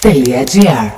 [0.00, 0.90] 对呀这样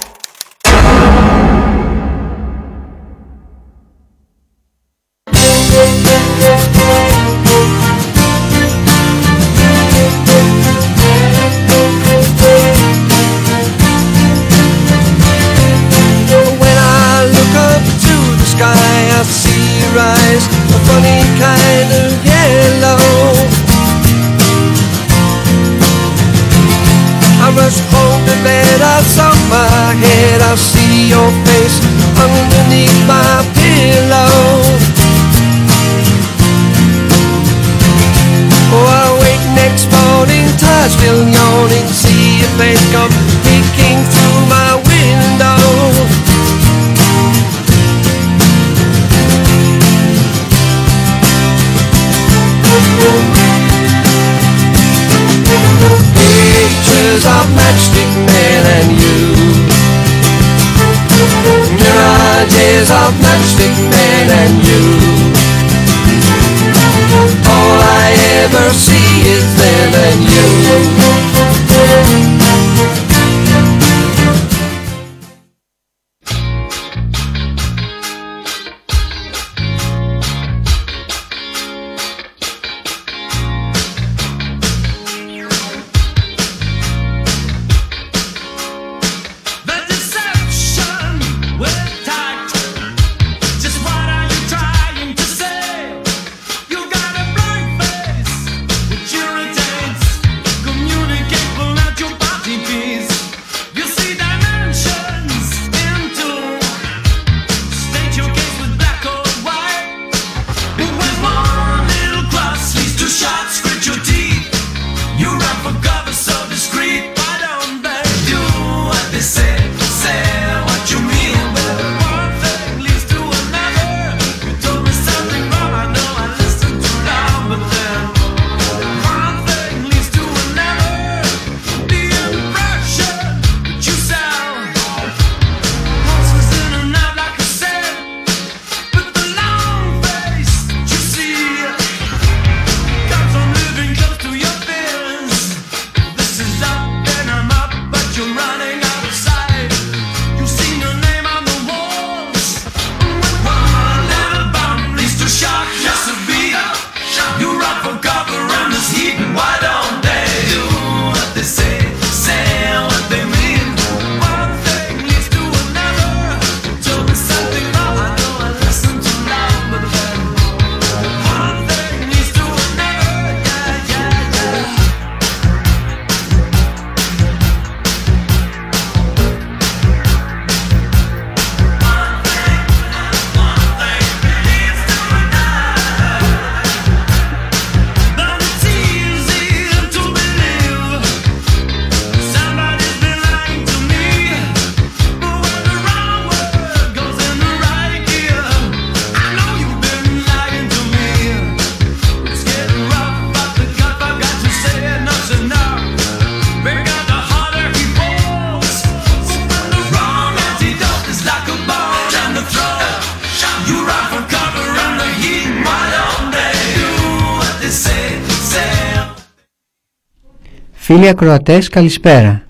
[220.94, 222.42] Φίλοι ακροατές καλησπέρα.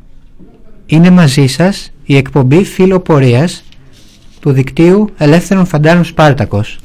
[0.86, 3.02] Είναι μαζί σας η εκπομπή Φίλο
[4.40, 6.78] του δικτύου Ελεύθερων Φαντάρων Σπάρτακος.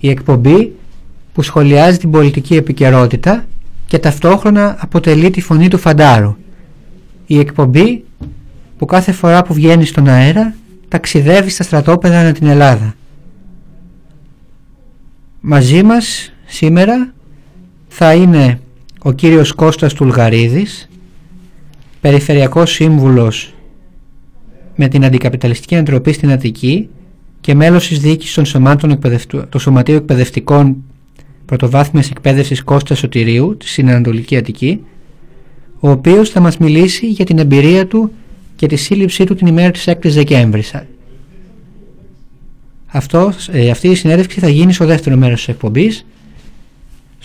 [0.00, 0.72] Η εκπομπή
[1.32, 3.44] που σχολιάζει την πολιτική επικαιρότητα
[3.86, 6.36] και ταυτόχρονα αποτελεί τη φωνή του Φαντάρου.
[7.26, 8.04] Η εκπομπή
[8.78, 10.54] που κάθε φορά που βγαίνει στον αέρα
[10.88, 12.94] ταξιδεύει στα στρατόπεδα ανά την Ελλάδα.
[15.40, 17.12] Μαζί μας σήμερα
[17.88, 18.60] θα είναι
[19.02, 20.88] ο κύριος Κώστας Τουλγαρίδης,
[22.00, 23.54] Περιφερειακός Σύμβουλος
[24.76, 26.88] με την Αντικαπιταλιστική Αντροπή στην Αττική
[27.40, 28.98] και μέλος της διοίκησης των σωμάτων
[29.48, 30.76] του Σωματείου Εκπαιδευτικών
[31.44, 34.84] Πρωτοβάθμιας Εκπαίδευσης Κώστας Σωτηρίου στην Ανατολική Αττική,
[35.80, 38.12] ο οποίος θα μας μιλήσει για την εμπειρία του
[38.56, 40.74] και τη σύλληψή του την ημέρα της 6ης Δεκέμβρης.
[43.50, 46.04] Ε, αυτή η συνέντευξη θα γίνει στο δεύτερο μέρος της εκπομπής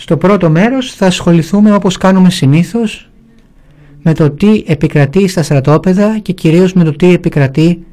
[0.00, 3.10] στο πρώτο μέρος θα ασχοληθούμε όπως κάνουμε συνήθως
[4.02, 7.84] με το τι επικρατεί στα στρατόπεδα και κυρίως με το τι επικρατεί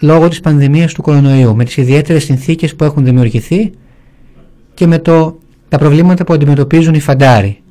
[0.00, 3.72] λόγω της πανδημίας του κορονοϊού, με τις ιδιαίτερες συνθήκες που έχουν δημιουργηθεί
[4.74, 7.62] και με το, τα προβλήματα που αντιμετωπίζουν οι φαντάροι.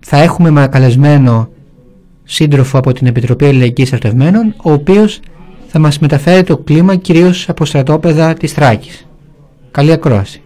[0.00, 1.48] Θα έχουμε καλεσμένο
[2.24, 5.20] σύντροφο από την Επιτροπή Ελληνικής Στρατευμένων, ο οποίος
[5.66, 9.06] θα μας μεταφέρει το κλίμα κυρίως από στρατόπεδα της Θράκης.
[9.70, 10.42] Καλή ακρόαση.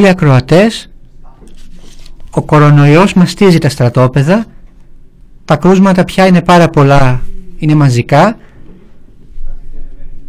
[0.00, 0.90] Φίλοι ακροατές,
[2.30, 4.46] ο κορονοϊός μαστίζει τα στρατόπεδα,
[5.44, 7.20] τα κρούσματα πια είναι πάρα πολλά,
[7.58, 8.38] είναι μαζικά.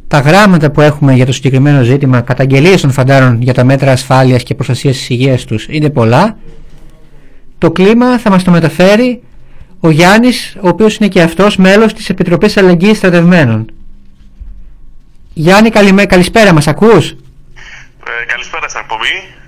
[0.07, 4.43] Τα γράμματα που έχουμε για το συγκεκριμένο ζήτημα, καταγγελίες των φαντάρων για τα μέτρα ασφάλειας
[4.43, 6.37] και προστασίας της υγείας τους είναι πολλά.
[7.57, 9.23] Το κλίμα θα μας το μεταφέρει
[9.79, 13.71] ο Γιάννης, ο οποίος είναι και αυτός μέλος της Επιτροπής Αλληλεγγύης Στρατευμένων.
[15.33, 15.69] Γιάννη,
[16.05, 19.39] καλησπέρα, μας ακούς; Ε, καλησπέρα στην εκπομπή.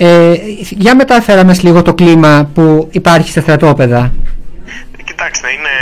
[0.00, 0.34] Ε,
[0.70, 4.12] για μετάφερα μας λίγο το κλίμα που υπάρχει στα στρατόπεδα.
[5.04, 5.74] Κοιτάξτε, είναι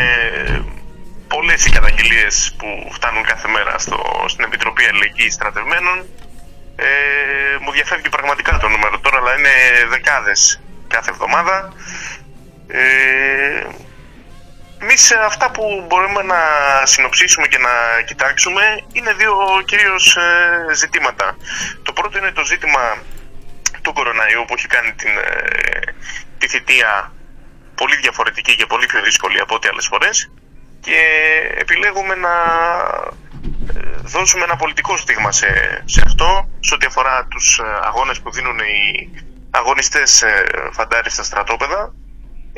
[1.28, 6.04] πολλές οι καταγγελίες που φτάνουν κάθε μέρα στο, στην Επιτροπή Αλληλεγγύης Στρατευμένων.
[6.76, 6.86] Ε,
[7.60, 9.54] μου διαφεύγει πραγματικά το νούμερο τώρα, αλλά είναι
[9.90, 11.72] δεκάδες κάθε εβδομάδα.
[12.66, 13.66] Ε,
[14.82, 16.40] Εμείς αυτά που μπορούμε να
[16.84, 21.36] συνοψίσουμε και να κοιτάξουμε είναι δύο κυρίως ε, ζητήματα.
[21.82, 22.80] Το πρώτο είναι το ζήτημα
[23.86, 25.92] του κοροναϊού που έχει κάνει την, ε,
[26.38, 27.12] τη θητεία
[27.74, 30.30] πολύ διαφορετική και πολύ πιο δύσκολη από ό,τι άλλες φορές
[30.80, 31.00] και
[31.54, 32.34] επιλέγουμε να
[33.74, 33.80] ε,
[34.14, 35.50] δώσουμε ένα πολιτικό στίγμα σε,
[35.84, 39.10] σε αυτό σε ό,τι αφορά τους ε, αγώνες που δίνουν οι
[39.50, 40.24] αγωνιστές
[40.72, 41.94] φαντάρι στα στρατόπεδα.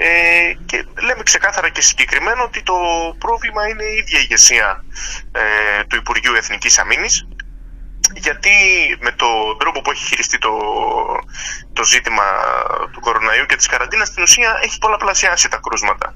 [0.00, 2.75] Ε, και λέμε ξεκάθαρα και συγκεκριμένο ότι το
[3.18, 4.85] πρόβλημα είναι η ίδια ηγεσία
[5.32, 7.28] ε, του Υπουργείου Εθνικής Αμήνης
[8.14, 8.50] γιατί
[9.00, 10.52] με τον τρόπο που έχει χειριστεί το,
[11.73, 12.25] το ζήτημα
[12.93, 16.14] του κοροναϊού και της καραντίνας στην ουσία έχει πολλαπλασιάσει τα κρούσματα.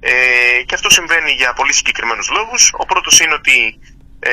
[0.00, 2.70] Ε, και αυτό συμβαίνει για πολύ συγκεκριμένους λόγους.
[2.72, 3.78] Ο πρώτος είναι ότι
[4.18, 4.32] ε,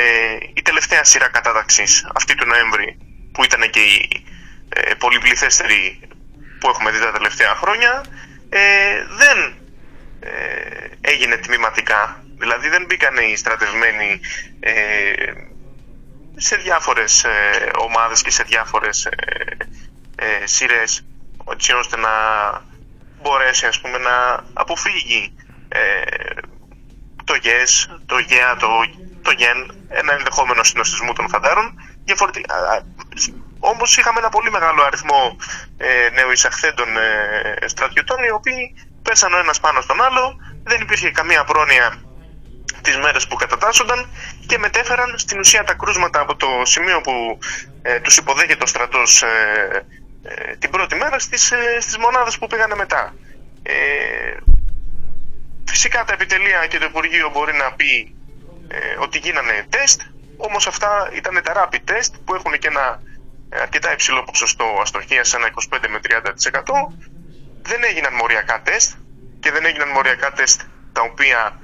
[0.53, 2.97] η τελευταία σειρά κατάταξης αυτή του Νοέμβρη
[3.31, 4.25] που ήταν και η
[4.69, 5.99] ε, πολυπληθέστερη
[6.59, 8.03] που έχουμε δει τα τελευταία χρόνια
[8.49, 9.53] ε, δεν
[10.19, 10.31] ε,
[11.01, 12.23] έγινε τμήματικά.
[12.37, 14.19] Δηλαδή δεν μπήκαν οι στρατευμένοι
[14.59, 14.73] ε,
[16.35, 19.57] σε διάφορες ε, ομάδες και σε διάφορες ε,
[20.15, 21.05] ε, σειρές
[21.51, 22.09] έτσι ώστε να
[23.21, 25.35] μπορέσει ας πούμε να αποφύγει
[25.69, 26.01] ε,
[27.23, 28.67] το yes, το yeah, το,
[29.21, 31.79] το gen, ένα ενδεχόμενο συνοστισμό των φαντάρων.
[32.03, 32.85] Διαφορετικά,
[33.59, 35.37] όμως είχαμε ένα πολύ μεγάλο αριθμό
[35.77, 41.43] ε, νεοεισαχθέντων ε, στρατιωτών οι οποίοι πέσαν ο ένας πάνω στον άλλο, δεν υπήρχε καμία
[41.43, 42.01] πρόνοια
[42.83, 44.09] τις μέρες που κατατάσσονταν
[44.47, 47.39] και μετέφεραν στην ουσία τα κρούσματα από το σημείο που
[47.81, 49.85] ε, τους υποδέχεται ο στρατός ε,
[50.23, 53.13] ε, την πρώτη μέρα στις, ε, στις μονάδες που πήγανε μετά.
[53.63, 53.73] Ε,
[55.69, 58.15] φυσικά τα επιτελεία και το Υπουργείο μπορεί να πει
[58.99, 60.01] ότι γίνανε τεστ,
[60.37, 63.01] όμως αυτά ήταν τα rapid test που έχουν και ένα
[63.61, 66.93] αρκετά υψηλό ποσοστό αστοχίας, ένα 25 με 30%.
[67.61, 68.93] Δεν έγιναν μοριακά τεστ
[69.39, 70.61] και δεν έγιναν μοριακά τεστ
[70.93, 71.59] τα οποία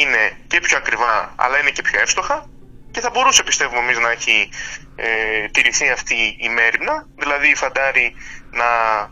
[0.00, 2.48] είναι και πιο ακριβά αλλά είναι και πιο εύστοχα
[2.90, 4.48] και θα μπορούσε πιστεύουμε εμείς να έχει
[4.96, 8.14] ε, τηρηθεί αυτή η μέρημνα, δηλαδή οι φαντάροι
[8.50, 8.68] να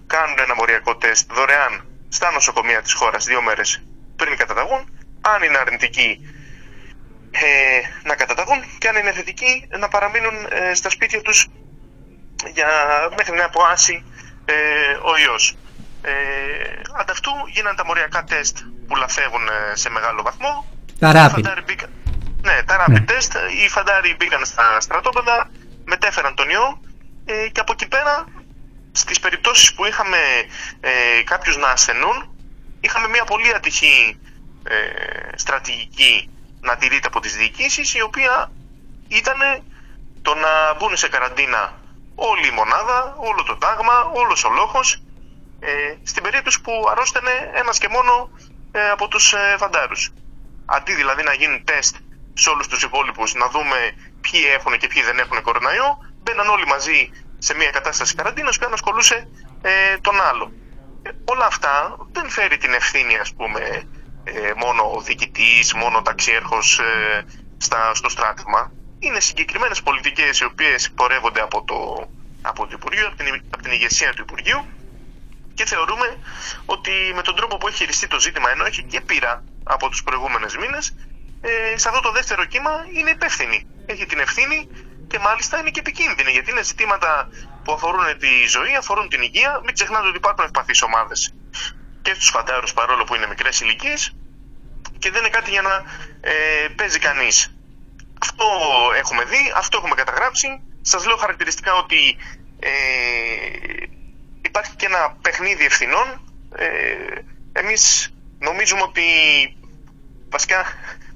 [0.07, 3.83] κάνουν ένα μοριακό τεστ δωρεάν στα νοσοκομεία της χώρας δύο μέρες
[4.17, 4.83] πριν καταταγούν,
[5.21, 6.11] αν είναι αρνητικοί
[7.31, 11.47] ε, να καταταγούν και αν είναι θετικοί να παραμείνουν ε, στα σπίτια τους
[12.53, 12.69] για,
[13.17, 14.05] μέχρι να αποάσει
[14.45, 14.55] ε,
[15.03, 15.57] ο ιός.
[16.03, 16.13] Ε,
[17.01, 20.74] ανταυτού γίνανε τα μοριακά τεστ που λαθεύουν ε, σε μεγάλο βαθμό.
[20.99, 21.45] Τα rapid.
[22.43, 23.05] Ναι, τα rapid ναι.
[23.09, 23.33] test.
[23.65, 25.51] Οι φαντάροι μπήκαν στα στρατόπεδα,
[25.85, 26.81] μετέφεραν τον ιό
[27.25, 28.25] ε, και από εκεί πέρα
[28.93, 30.19] στις περιπτώσεις που είχαμε
[30.81, 32.37] ε, κάποιους να ασθενούν
[32.81, 34.19] είχαμε μια πολύ ατυχή
[34.65, 34.77] ε,
[35.37, 38.53] στρατηγική να τηρείται από τις διοικήσεις η οποία
[39.09, 39.39] ήταν
[40.23, 41.75] το να μπουν σε καραντίνα
[42.15, 45.03] όλη η μονάδα, όλο το τάγμα, όλος ο λόγος
[45.61, 48.31] ε, στην περίπτωση που αρρώστενε ένας και μόνο
[48.73, 50.13] ε, από τους ε, φαντάρους.
[50.67, 51.97] Αντί δηλαδή να γίνουν τεστ
[52.35, 53.79] σε όλους τους υπόλοιπους, να δούμε
[54.21, 58.65] ποιοι έχουν και ποιοι δεν έχουν κοροναϊό, μπαίναν όλοι μαζί σε μια κατάσταση καραντίνας που
[58.65, 59.29] ένας κολούσε
[59.63, 60.53] ε, τον άλλο.
[61.03, 63.61] Ε, όλα αυτά δεν φέρει την ευθύνη ας πούμε
[64.25, 67.25] ε, μόνο ο διοικητής, μόνο ο ταξιέρχος ε,
[67.59, 68.73] στα, στο στράτευμα.
[68.99, 72.09] Είναι συγκεκριμένες πολιτικές οι οποίες πορεύονται από το,
[72.43, 74.67] από το Υπουργείο, από την, από την ηγεσία του Υπουργείου
[75.55, 76.19] και θεωρούμε
[76.67, 80.03] ότι με τον τρόπο που έχει χειριστεί το ζήτημα ενώ έχει και πείρα από τους
[80.03, 80.95] προηγούμενες μήνες
[81.41, 83.67] ε, σε αυτό το δεύτερο κύμα είναι υπεύθυνη.
[83.87, 84.69] Έχει την ευθύνη
[85.07, 87.29] και μάλιστα είναι και επικίνδυνη γιατί είναι ζητήματα
[87.65, 89.61] που αφορούν τη ζωή, αφορούν την υγεία.
[89.65, 91.35] Μην ξεχνάτε ότι υπάρχουν ευπαθείς ομάδες
[92.03, 94.17] και στους φαντάρους παρόλο που είναι μικρές ηλικίες
[94.99, 95.85] και δεν είναι κάτι για να
[96.21, 97.57] ε, παίζει κανείς.
[98.21, 98.47] Αυτό
[98.97, 100.49] έχουμε δει, αυτό έχουμε καταγράψει.
[100.83, 102.17] Σας λέω χαρακτηριστικά ότι
[102.59, 102.71] ε,
[104.43, 106.07] υπάρχει και ένα παιχνίδι ευθυνών.
[106.57, 106.69] Ε,
[107.53, 108.14] εμείς
[108.45, 109.03] νομίζουμε ότι
[110.29, 110.65] βασικά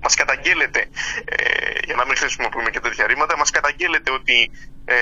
[0.00, 0.80] μας καταγγέλλεται,
[1.24, 4.50] ε, για να μην χρησιμοποιούμε και τέτοια ρήματα, μας καταγγέλλεται ότι
[4.84, 4.96] ε,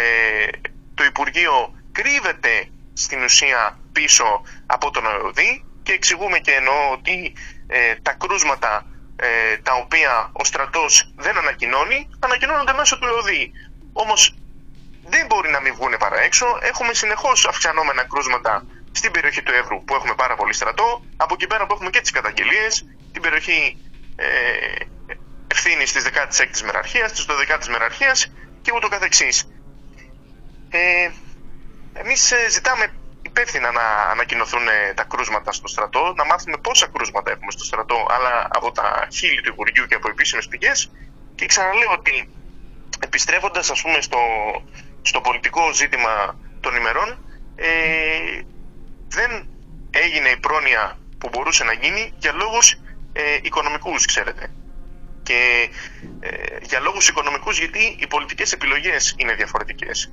[0.94, 7.34] το Υπουργείο κρύβεται στην ουσία πίσω από τον ΟΕΟΔΗ και εξηγούμε και εννοώ ότι
[7.66, 13.52] ε, τα κρούσματα ε, τα οποία ο στρατός δεν ανακοινώνει, ανακοινώνονται μέσω του ΟΕΟΔΗ.
[13.92, 14.34] Όμως
[15.08, 16.46] δεν μπορεί να μην βγουν παρά έξω.
[16.60, 18.64] Έχουμε συνεχώς αυξανόμενα κρούσματα
[18.96, 22.00] στην περιοχή του Εύρου που έχουμε πάρα πολύ στρατό, από εκεί πέρα που έχουμε και
[22.00, 22.72] τις καταγγελίες,
[23.12, 23.60] την περιοχή
[24.16, 24.26] ε,
[25.46, 29.48] ευθύνη της 16ης μεραρχίας, της 12ης μεραρχίας και ούτω καθεξής.
[30.68, 31.10] Ε,
[31.92, 37.30] εμείς ε, ζητάμε υπεύθυνα να ανακοινωθούν ε, τα κρούσματα στο στρατό, να μάθουμε πόσα κρούσματα
[37.30, 40.92] έχουμε στο στρατό, αλλά από τα χείλη του Υπουργείου και από επίσημες πηγές.
[41.34, 42.30] Και ξαναλέω ότι
[43.00, 44.18] επιστρέφοντας, ας πούμε, στο,
[45.02, 47.08] στο πολιτικό ζήτημα των ημερών,
[47.56, 47.68] ε,
[49.08, 49.48] δεν
[49.90, 52.72] έγινε η πρόνοια που μπορούσε να γίνει για λόγους
[53.12, 54.50] ε, οικονομικούς, ξέρετε.
[55.22, 55.70] Και
[56.20, 60.12] ε, για λόγους οικονομικούς γιατί οι πολιτικές επιλογές είναι διαφορετικές.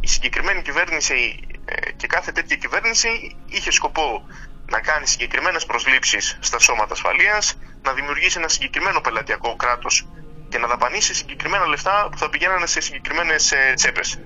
[0.00, 4.26] Η συγκεκριμένη κυβέρνηση ε, και κάθε τέτοια κυβέρνηση είχε σκοπό
[4.70, 10.08] να κάνει συγκεκριμένες προσλήψεις στα σώματα ασφαλείας, να δημιουργήσει ένα συγκεκριμένο πελατειακό κράτος
[10.48, 14.18] και να δαπανίσει συγκεκριμένα λεφτά που θα πηγαίνανε σε συγκεκριμένες ε, τσέπες.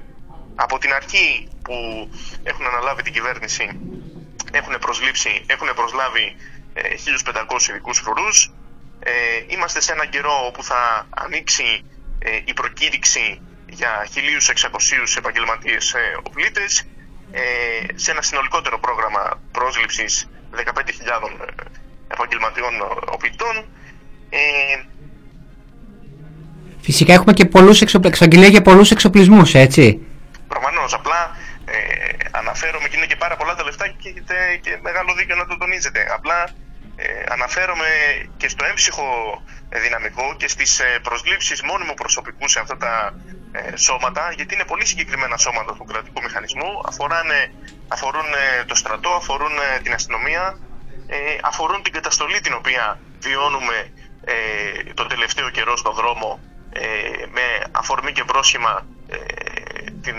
[0.55, 1.75] Από την αρχή που
[2.43, 3.81] έχουν αναλάβει την κυβέρνηση
[4.53, 6.37] έχουν, προσλήψει, έχουν προσλάβει
[6.75, 8.53] 1.500 ειδικούς φρουρούς.
[9.01, 9.13] Ε,
[9.47, 11.85] είμαστε σε έναν καιρό όπου θα ανοίξει
[12.19, 16.87] ε, η προκήρυξη για 1.600 επαγγελματίες ε, οπλίτες
[17.33, 17.41] ε,
[17.95, 21.63] σε ένα συνολικότερο πρόγραμμα πρόσληψης 15.000 ε,
[22.09, 22.73] επαγγελματιών
[23.13, 23.65] οπλιτών.
[24.31, 24.39] Ε,
[26.81, 30.07] Φυσικά έχουμε και πολλούς εξαγγελία για πολλούς εξοπλισμούς, έτσι.
[30.49, 31.32] Προφανώς, απλά
[31.73, 35.47] ε, αναφέρομαι και είναι και πάρα πολλά τα λεφτά και έχετε και μεγάλο δίκιο να
[35.47, 36.01] το τονίζετε.
[36.17, 36.39] Απλά
[36.97, 37.87] ε, αναφέρομαι
[38.37, 39.07] και στο έμψυχο
[39.69, 43.15] δυναμικό και στις ε, προσλήψεις μόνιμου προσωπικού σε αυτά τα
[43.53, 46.81] ε, σώματα, γιατί είναι πολύ συγκεκριμένα σώματα του κρατικού μηχανισμού,
[47.89, 48.31] αφορούν
[48.67, 49.53] το στρατό, αφορούν
[49.83, 50.59] την αστυνομία,
[51.43, 53.93] αφορούν την καταστολή την οποία βιώνουμε
[54.95, 56.41] τον τελευταίο καιρό στον δρόμο
[57.31, 58.87] με αφορμή και πρόσχημα
[60.01, 60.17] την,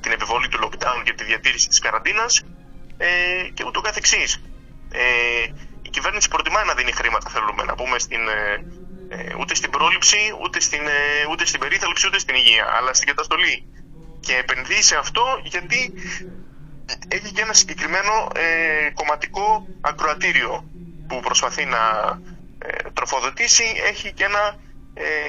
[0.00, 2.44] την επιβολή του lockdown και τη διατήρηση της καραντίνας
[3.54, 4.42] και ούτω καθεξής.
[5.82, 8.20] η κυβέρνηση προτιμάει να δίνει χρήματα, θέλουμε να πούμε, στην,
[9.12, 13.08] ε, ούτε στην πρόληψη, ούτε στην, ε, ούτε στην περίθαλψη, ούτε στην υγεία, αλλά στην
[13.08, 13.64] καταστολή.
[14.20, 15.92] Και επενδύει σε αυτό γιατί
[17.08, 20.64] έχει και ένα συγκεκριμένο ε, κομματικό ακροατήριο
[21.08, 21.78] που προσπαθεί να
[22.58, 24.56] ε, τροφοδοτήσει, έχει και ένα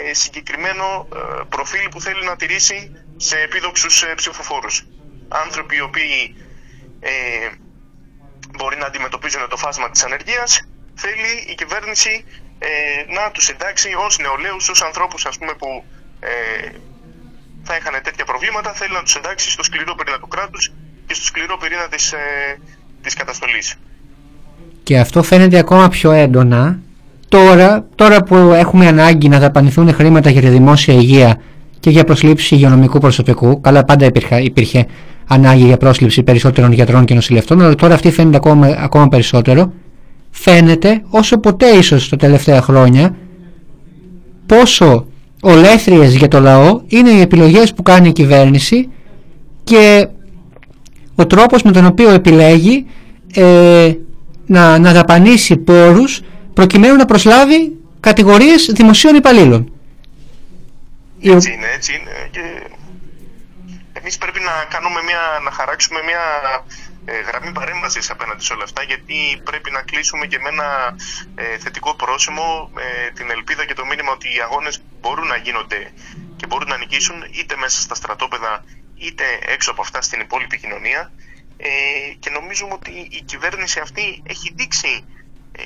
[0.09, 1.07] ε, συγκεκριμένο
[1.49, 4.85] προφίλ που θέλει να τηρήσει σε επίδοξους ψηφοφόρους.
[5.27, 6.35] Άνθρωποι οι οποίοι
[8.57, 12.25] μπορεί να αντιμετωπίζουν το φάσμα της ανεργίας, θέλει η κυβέρνηση
[12.59, 15.83] ε, να τους εντάξει ως νεολαίους, ως ανθρώπους ας πούμε, που
[16.19, 16.29] ε,
[17.63, 20.71] θα είχαν τέτοια προβλήματα, θέλει να τους εντάξει στο σκληρό πυρήνα του κράτους
[21.07, 22.17] και στο σκληρό πυρήνα της, ε,
[23.01, 23.75] της καταστολής.
[24.83, 26.79] Και αυτό φαίνεται ακόμα πιο έντονα
[27.31, 31.41] τώρα, τώρα που έχουμε ανάγκη να δαπανηθούν χρήματα για τη δημόσια υγεία
[31.79, 33.61] και για προσλήψη υγειονομικού προσωπικού.
[33.61, 34.85] Καλά, πάντα υπήρχε, υπήρχε
[35.27, 39.73] ανάγκη για πρόσληψη περισσότερων γιατρών και νοσηλευτών, αλλά τώρα αυτή φαίνεται ακόμα, ακόμα περισσότερο
[40.31, 43.15] φαίνεται όσο ποτέ ίσως τα τελευταία χρόνια
[44.45, 45.05] πόσο
[45.41, 48.89] ολέθριες για το λαό είναι οι επιλογές που κάνει η κυβέρνηση
[49.63, 50.07] και
[51.15, 52.85] ο τρόπος με τον οποίο επιλέγει
[53.33, 53.91] ε,
[54.45, 56.21] να, να δαπανίσει πόρους
[56.53, 59.73] προκειμένου να προσλάβει κατηγορίες δημοσίων υπαλλήλων.
[61.23, 62.29] Έτσι είναι, έτσι είναι.
[62.31, 62.41] Και
[63.93, 66.23] εμείς πρέπει να κάνουμε μια, να χαράξουμε μια
[67.05, 70.95] ε, γραμμή παρέμβασης απέναντι σε όλα αυτά, γιατί πρέπει να κλείσουμε και με ένα
[71.35, 75.91] ε, θετικό πρόσημο ε, την ελπίδα και το μήνυμα ότι οι αγώνες μπορούν να γίνονται
[76.35, 78.63] και μπορούν να νικήσουν είτε μέσα στα στρατόπεδα
[78.95, 81.11] είτε έξω από αυτά στην υπόλοιπη κοινωνία.
[81.57, 81.69] Ε,
[82.19, 85.05] και νομίζουμε ότι η κυβέρνηση αυτή έχει δείξει
[85.51, 85.63] ε,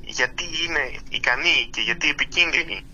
[0.00, 2.84] γιατί είναι ικανή και γιατί επικίνδυνη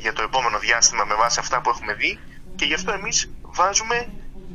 [0.00, 2.18] για το επόμενο διάστημα με βάση αυτά που έχουμε δει
[2.56, 4.06] και γι' αυτό εμείς βάζουμε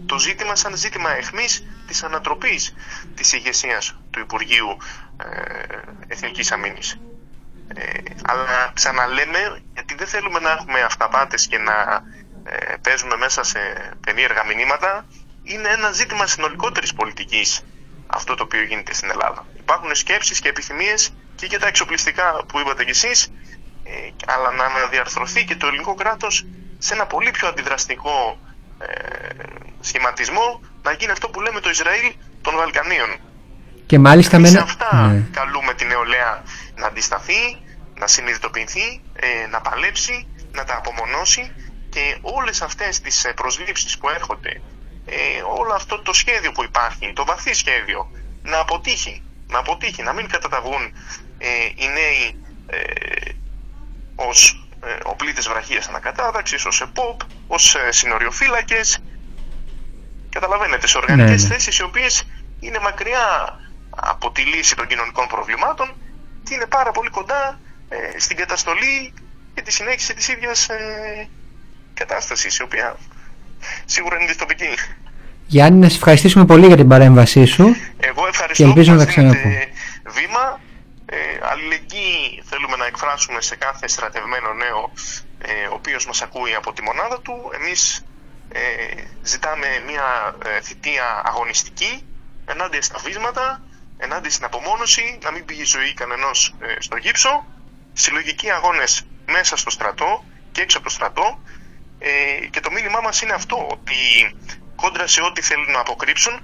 [0.05, 2.73] το ζήτημα σαν ζήτημα εχμής της ανατροπής
[3.15, 4.77] της ηγεσίας του Υπουργείου
[5.17, 6.99] ε, Εθνικής Αμήνης.
[7.67, 12.03] Ε, αλλά ξαναλέμε, γιατί δεν θέλουμε να έχουμε αυταπάτες και να
[12.43, 13.59] ε, παίζουμε μέσα σε
[14.01, 15.05] περίεργα μηνύματα,
[15.43, 17.61] είναι ένα ζήτημα συνολικότερης πολιτικής
[18.15, 19.45] αυτό το οποίο γίνεται στην Ελλάδα.
[19.59, 23.31] Υπάρχουν σκέψεις και επιθυμίες και για τα εξοπλιστικά που είπατε κι εσείς,
[23.83, 23.91] ε,
[24.27, 26.45] αλλά να αναδιαρθρωθεί και το ελληνικό κράτος
[26.77, 28.39] σε ένα πολύ πιο αντιδραστικό
[28.79, 28.85] ε,
[29.79, 33.19] σχηματισμό να γίνει αυτό που λέμε το Ισραήλ των Βαλκανίων.
[33.85, 34.47] Και μάλιστα με...
[34.47, 35.27] Σε αυτά ναι.
[35.31, 36.43] καλούμε την νεολαία
[36.75, 37.41] να αντισταθεί,
[37.99, 41.51] να συνειδητοποιηθεί, ε, να παλέψει, να τα απομονώσει
[41.89, 44.61] και όλες αυτές τις ε, προσλήψεις που έρχονται,
[45.05, 48.11] ε, όλο αυτό το σχέδιο που υπάρχει, το βαθύ σχέδιο,
[48.43, 50.93] να αποτύχει, να αποτύχει, να μην καταταγούν
[51.37, 53.31] ε, οι νέοι ε,
[54.15, 58.99] ως ε, οπλίτες βραχίας ανακατάταξης, ως ΕΠΟΠ, ως ε, συνοριοφύλακες.
[60.29, 61.53] Καταλαβαίνετε, σε οργανικές ναι, ναι.
[61.53, 62.23] θέσεις οι οποίες
[62.59, 65.93] είναι μακριά από τη λύση των κοινωνικών προβλημάτων
[66.43, 69.13] και είναι πάρα πολύ κοντά ε, στην καταστολή
[69.53, 71.29] και τη συνέχιση της ίδιας ε,
[71.93, 72.97] κατάστασης, η οποία
[73.85, 74.73] σίγουρα είναι δυστοπική.
[75.47, 77.75] Γιάννη, να σε ευχαριστήσουμε πολύ για την παρέμβασή σου.
[77.97, 79.11] Εγώ ευχαριστώ και ελπίζω να τα
[80.17, 80.59] Βήμα
[81.05, 81.17] ε,
[81.51, 84.91] αλληλεγγύη θέλουμε να εκφράσουμε σε κάθε στρατευμένο νέο
[85.37, 87.33] ε, ο οποίος μας ακούει από τη μονάδα του.
[87.59, 88.05] Εμείς
[88.49, 88.61] ε,
[89.23, 92.05] ζητάμε μια ε, θητεία αγωνιστική
[92.45, 93.61] ενάντια στα βίσματα,
[93.97, 97.45] ενάντια στην απομόνωση, να μην πήγε η ζωή κανενός ε, στο γύψο,
[97.93, 101.39] συλλογικοί αγώνες μέσα στο στρατό και έξω από το στρατό
[102.07, 103.95] ε, και το μήνυμά μας είναι αυτό, ότι
[104.75, 106.41] κόντρα σε ό,τι θέλουν να αποκρύψουν,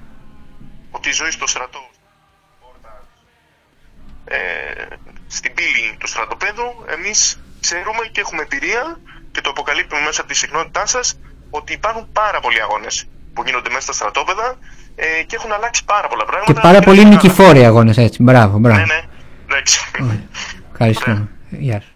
[0.92, 1.90] ότι η ζωή στο στρατό
[4.26, 4.38] ε,
[5.28, 9.00] στην πύλη του στρατοπέδου εμείς ξέρουμε και έχουμε εμπειρία
[9.32, 11.20] και το αποκαλύπτουμε μέσα από τη συχνότητά σας
[11.50, 14.58] ότι υπάρχουν πάρα πολλοί αγώνες που γίνονται μέσα στα στρατόπεδα
[14.96, 16.54] ε, και έχουν αλλάξει πάρα πολλά πράγματα.
[16.54, 18.24] Και πάρα πολλοί νικηφόροι αγώνες έτσι.
[18.24, 18.80] Μπράβο, μπράβο.
[18.80, 19.02] Ναι, ναι.
[19.48, 19.80] Εντάξει.
[20.72, 21.28] Ευχαριστώ.
[21.50, 21.92] Γεια σας.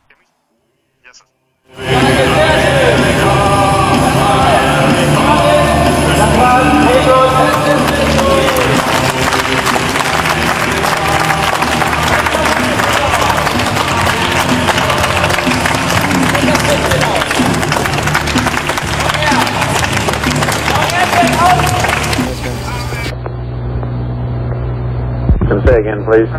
[25.65, 26.29] Say again, please.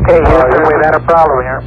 [0.00, 1.62] Okay, uh, we've had a problem here.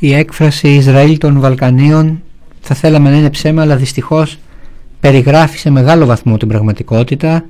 [0.00, 2.22] Η έκφραση Ισραήλ των Βαλκανίων
[2.60, 4.38] θα θέλαμε να είναι ψέμα αλλά δυστυχώς
[5.00, 7.44] περιγράφει σε μεγάλο βαθμό την πραγματικότητα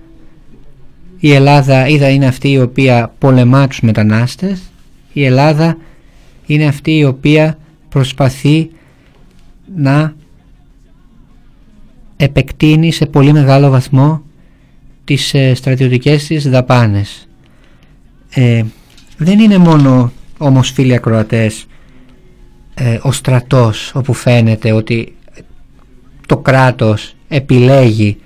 [1.19, 4.61] η Ελλάδα είδα είναι αυτή η οποία πολεμά τους μετανάστες
[5.13, 5.77] η Ελλάδα
[6.47, 7.59] είναι αυτή η οποία
[7.89, 8.71] προσπαθεί
[9.77, 10.15] να
[12.17, 14.23] επεκτείνει σε πολύ μεγάλο βαθμό
[15.05, 17.29] τις ε, στρατιωτικές της δαπάνες.
[18.31, 18.63] Ε,
[19.17, 21.67] δεν είναι μόνο όμως φίλοι ακροατές
[22.75, 25.15] ε, ο στρατός όπου φαίνεται ότι
[26.27, 28.17] το κράτος επιλέγει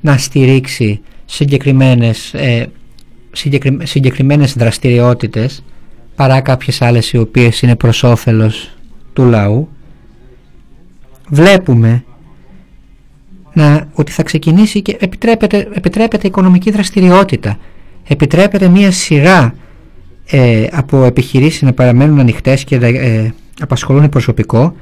[0.00, 2.66] να στηρίξει συγκεκριμένες, ε,
[3.82, 5.62] συγκεκριμένες δραστηριότητες
[6.16, 8.70] παρά κάποιες άλλες οι οποίες είναι προς όφελος
[9.12, 9.68] του λαού.
[11.28, 12.04] Βλέπουμε
[13.52, 17.58] να, ότι θα ξεκινήσει και επιτρέπεται, επιτρέπεται οικονομική δραστηριότητα.
[18.08, 19.54] Επιτρέπεται μια σειρά
[20.26, 24.74] ε, από επιχειρήσεις να παραμένουν ανοιχτές και ε, απασχολούν προσωπικό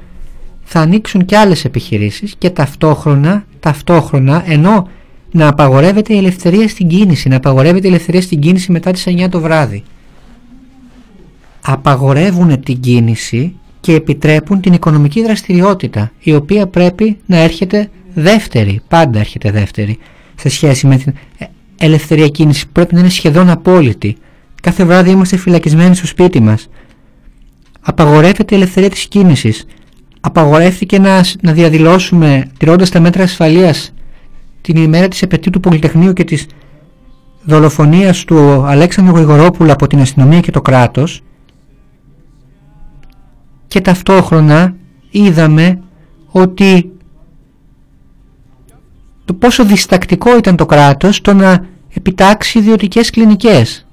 [0.63, 4.87] θα ανοίξουν και άλλες επιχειρήσεις και ταυτόχρονα, ταυτόχρονα ενώ
[5.31, 9.29] να απαγορεύεται η ελευθερία στην κίνηση, να απαγορεύεται η ελευθερία στην κίνηση μετά τις 9
[9.29, 9.83] το βράδυ.
[11.61, 19.19] Απαγορεύουν την κίνηση και επιτρέπουν την οικονομική δραστηριότητα, η οποία πρέπει να έρχεται δεύτερη, πάντα
[19.19, 19.97] έρχεται δεύτερη,
[20.35, 21.13] σε σχέση με την
[21.77, 24.17] ελευθερία κίνηση που πρέπει να είναι σχεδόν απόλυτη.
[24.61, 26.69] Κάθε βράδυ είμαστε φυλακισμένοι στο σπίτι μας.
[27.87, 29.65] Απαγορεύεται η ελευθερία της κίνησης.
[30.19, 33.93] Απαγορεύτηκε να, να διαδηλώσουμε τηρώντας τα μέτρα ασφαλείας
[34.61, 36.47] την ημέρα της επαιτίου του Πολυτεχνείου και της
[37.43, 41.21] δολοφονίας του Αλέξανδρου Γρηγορόπουλου από την αστυνομία και το κράτος
[43.67, 44.75] και ταυτόχρονα
[45.09, 45.79] είδαμε
[46.27, 46.91] ότι
[49.25, 53.84] το πόσο διστακτικό ήταν το κράτος το να επιτάξει ιδιωτικές κλινικές.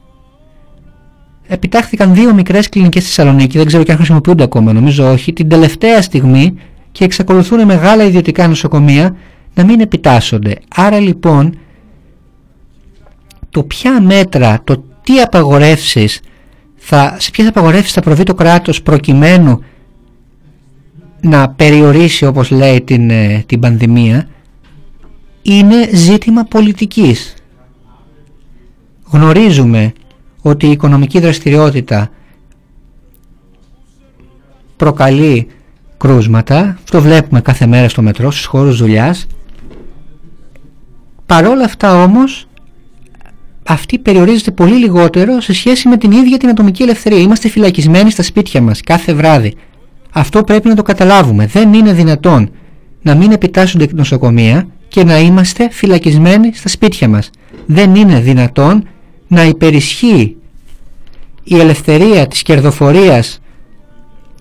[1.52, 5.48] Επιτάχθηκαν δύο μικρές κλινικές στη Θεσσαλονίκη, δεν ξέρω και αν χρησιμοποιούνται ακόμα, νομίζω όχι, την
[5.48, 6.54] τελευταία στιγμή
[6.92, 9.16] και εξακολουθούν μεγάλα ιδιωτικά νοσοκομεία
[9.54, 10.58] να μην επιτάσσονται.
[10.74, 11.58] Άρα λοιπόν
[13.50, 16.20] το ποια μέτρα, το τι απαγορεύσεις
[16.76, 19.62] θα, σε ποιες απαγορεύσεις θα προβεί το κράτος προκειμένου
[21.20, 24.28] να περιορίσει όπως λέει την, ε, την πανδημία
[25.42, 27.34] είναι ζήτημα πολιτικής.
[29.10, 29.92] Γνωρίζουμε
[30.42, 32.10] ότι η οικονομική δραστηριότητα
[34.76, 35.46] προκαλεί
[35.96, 39.26] κρούσματα, αυτό βλέπουμε κάθε μέρα στο μετρό, στους χώρους δουλειάς.
[41.26, 42.46] Παρόλα αυτά όμως,
[43.66, 47.18] αυτή περιορίζεται πολύ λιγότερο σε σχέση με την ίδια την ατομική ελευθερία.
[47.18, 49.54] Είμαστε φυλακισμένοι στα σπίτια μας κάθε βράδυ.
[50.12, 51.46] Αυτό πρέπει να το καταλάβουμε.
[51.46, 52.50] Δεν είναι δυνατόν
[53.02, 57.30] να μην επιτάσσονται νοσοκομεία και να είμαστε φυλακισμένοι στα σπίτια μας.
[57.66, 58.88] Δεν είναι δυνατόν
[59.32, 60.36] να υπερισχύει
[61.44, 63.40] η ελευθερία της κερδοφορίας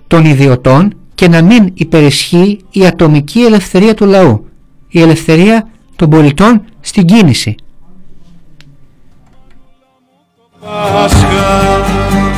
[0.06, 4.48] των ιδιωτών και να μην υπερισχύει η ατομική ελευθερία του λαού,
[4.88, 7.54] η ελευθερία των πολιτών στην κίνηση.
[10.60, 12.31] Κατίνα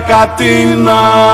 [0.00, 1.30] Κατίνα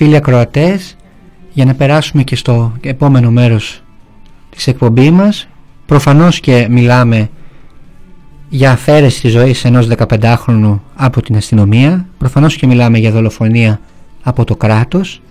[0.00, 0.96] Φίλοι ακροατές,
[1.52, 3.82] για να περάσουμε και στο επόμενο μέρος
[4.50, 5.48] της εκπομπής μας,
[5.86, 7.30] προφανώς και μιλάμε
[8.48, 12.06] για αφαίρεση της ζωής ενός 15χρονου από την αστυνομία.
[12.18, 13.80] Προφανώς και μιλάμε για δολοφονία
[14.22, 15.22] από το κράτος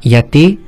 [0.00, 0.58] γιατί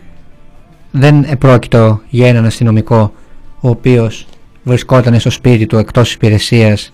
[0.91, 3.13] δεν επρόκειτο για έναν αστυνομικό
[3.61, 4.27] ο οποίος
[4.63, 6.93] βρισκόταν στο σπίτι του εκτός υπηρεσίας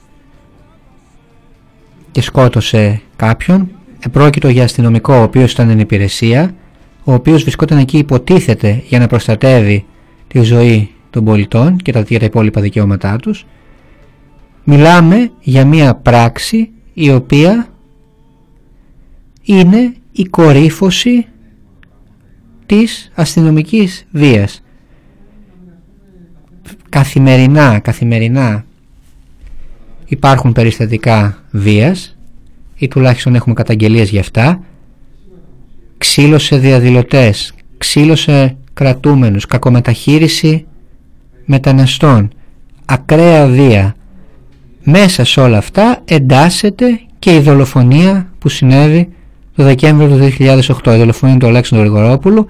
[2.11, 3.71] και σκότωσε κάποιον.
[4.05, 6.55] Επρόκειτο για αστυνομικό ο οποίος ήταν εν υπηρεσία,
[7.05, 9.85] ο οποίος βρισκόταν εκεί υποτίθεται για να προστατεύει
[10.29, 13.47] τη ζωή των πολιτών και τα, τα υπόλοιπα δικαιώματά τους.
[14.65, 17.69] Μιλάμε για μία πράξη η οποία
[19.43, 21.27] είναι η κορύφωση
[22.67, 24.63] της αστυνομικής βίας.
[26.89, 28.65] Καθημερινά, καθημερινά
[30.05, 32.12] υπάρχουν περιστατικά βίας
[32.83, 34.61] ή τουλάχιστον έχουμε καταγγελίες γι' αυτά.
[35.99, 40.67] Ξύλωσε διαδηλωτές, ξύλωσε κρατούμενους, κακομεταχείριση
[41.45, 42.31] μεταναστών,
[42.85, 43.95] ακραία βία.
[44.83, 49.09] Μέσα σε όλα αυτά εντάσσεται και η δολοφονία που συνέβη
[49.57, 50.35] το Δεκέμβριο του
[50.85, 52.49] 2008, η δολοφονία του Αλέξανδρου Γρηγορόπουλου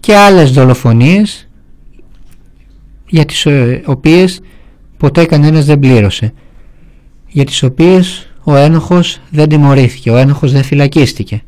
[0.00, 1.48] και άλλες δολοφονίες
[3.08, 4.40] για τις ε, οποίες
[4.96, 6.32] ποτέ κανένας δεν πλήρωσε
[7.28, 11.42] για τις οποίες ο ένοχος δεν τιμωρήθηκε, ο ένοχος δεν φυλακίστηκε.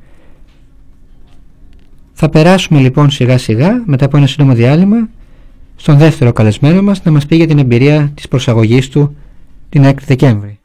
[2.12, 5.08] Θα περάσουμε λοιπόν σιγά σιγά μετά από ένα σύντομο διάλειμμα
[5.76, 9.16] στον δεύτερο καλεσμένο μας να μας πει για την εμπειρία της προσαγωγής του
[9.68, 10.58] την 6η Δεκέμβρη.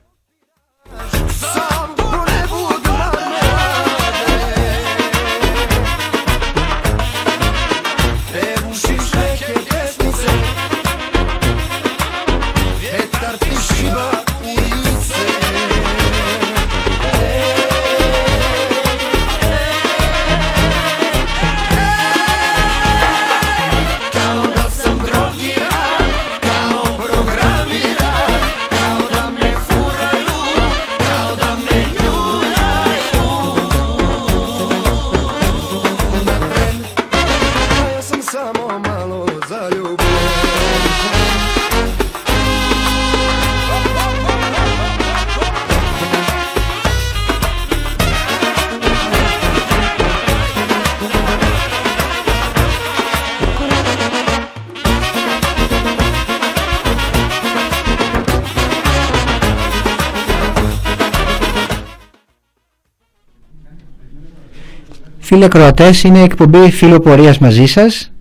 [65.34, 68.12] Φίλοι ακροατές, είναι εκπομπή φιλοπορίας μαζί σας.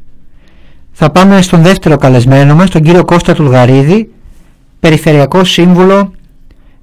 [0.92, 4.12] Θα πάμε στον δεύτερο καλεσμένο μας, τον κύριο Κώστα Τουλγαρίδη,
[4.80, 6.12] Περιφερειακό Σύμβουλο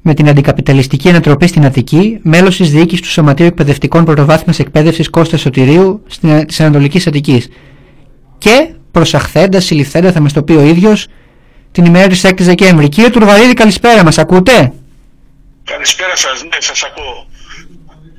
[0.02, 5.38] με την Αντικαπιταλιστική Ανατροπή στην Αττική, μέλος της Διοίκησης του Σωματείου Εκπαιδευτικών Πρωτοβάθμιας Εκπαίδευσης Κώστα
[5.38, 6.04] Σωτηρίου
[6.48, 7.50] της Ανατολικής Αττικής.
[8.38, 11.08] Και προσαχθέντα, συλληφθέντα, θα μας το πει ο ίδιος,
[11.72, 12.90] την ημέρα της 6 Δεκέμβρη.
[12.90, 14.74] Κύριε Τουλγαρίδη, καλησπέρα μας, ακούτε;
[15.64, 17.29] Καλησπέρα σας, ναι, σας ακούω.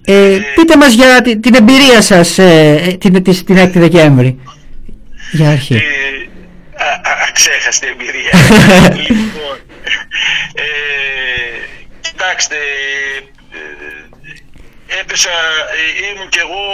[0.04, 4.40] Ε, πείτε μας για την, εμπειρία σας ε, την, την, την 6η Δεκέμβρη.
[5.32, 5.74] Για αρχή.
[5.74, 5.80] Ε,
[7.28, 8.30] αξέχαστη εμπειρία.
[9.08, 9.56] λοιπόν,
[10.54, 10.64] ε,
[12.00, 12.56] κοιτάξτε,
[13.52, 15.30] ε, έπεσα,
[16.12, 16.64] ήμουν κι εγώ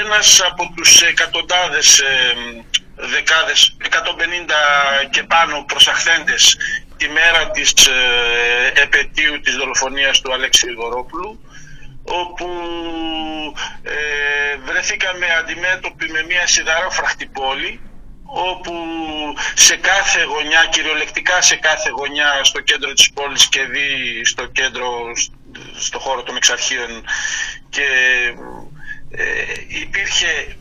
[0.00, 2.02] ένας από τους εκατοντάδες,
[2.96, 6.56] δεκάδες, 150 και πάνω προσαχθέντες
[6.96, 7.72] τη μέρα της
[8.82, 11.40] επαιτίου της δολοφονίας του Αλέξη Γρηγορόπουλου
[12.08, 12.48] όπου
[13.82, 17.80] ε, βρεθήκαμε αντιμέτωποι με μια σιδαρόφραχτη πόλη
[18.24, 18.72] όπου
[19.54, 24.90] σε κάθε γωνιά, κυριολεκτικά σε κάθε γωνιά στο κέντρο της πόλης και δει στο κέντρο,
[25.78, 27.04] στο χώρο των εξαρχείων
[27.68, 27.86] και
[29.10, 29.24] ε,
[29.82, 30.56] υπήρχε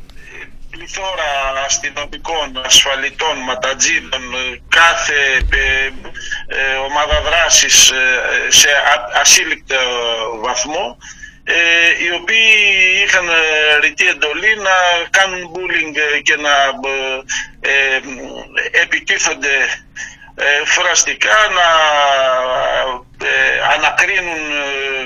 [0.70, 4.22] πληθώρα αστυνομικών, ασφαλιτών, ματατζίδων,
[4.70, 5.86] κάθε ε,
[6.48, 8.70] ε ομάδα δράσης ε, σε
[9.22, 9.76] ασύλληπτο
[10.42, 10.98] βαθμό
[11.50, 12.50] ε, οι οποίοι
[13.04, 14.76] είχαν ε, ρητή εντολή να
[15.10, 16.56] κάνουν bullying ε, και να
[17.60, 18.00] ε,
[18.82, 19.56] επιτίθονται
[20.66, 21.68] φραστικά, να
[23.76, 24.44] ανακρίνουν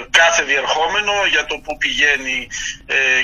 [0.09, 2.47] κάθε διερχόμενο για το που πηγαίνει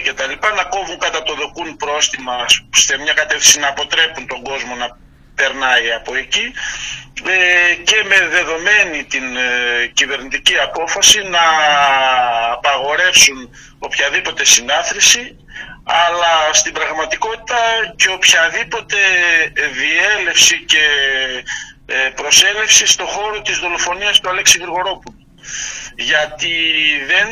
[0.03, 4.43] και τα λοιπά, να κόβουν κατά το δοκούν πρόστιμα σε μια κατεύθυνση να αποτρέπουν τον
[4.43, 4.97] κόσμο να
[5.39, 6.53] περνάει από εκεί
[7.25, 11.45] ε, και με δεδομένη την ε, κυβερνητική απόφαση να
[12.51, 15.37] απαγορεύσουν οποιαδήποτε συνάθρηση
[15.83, 17.57] αλλά στην πραγματικότητα
[17.95, 18.97] και οποιαδήποτε
[19.79, 20.85] διέλευση και
[21.85, 25.21] ε, προσέλευση στο χώρο της δολοφονίας του Αλέξη Γρηγορόπουλου.
[25.95, 26.55] Γιατί
[27.07, 27.27] δεν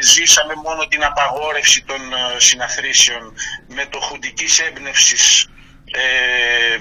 [0.00, 2.00] ζήσαμε μόνο την απαγόρευση των
[2.36, 3.34] συναθρήσεων
[3.68, 5.48] με το χουντικής έμπνευσης
[5.96, 6.78] ε,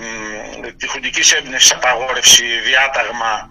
[0.71, 3.49] τη χουντική έμπνευση απαγόρευση διάταγμα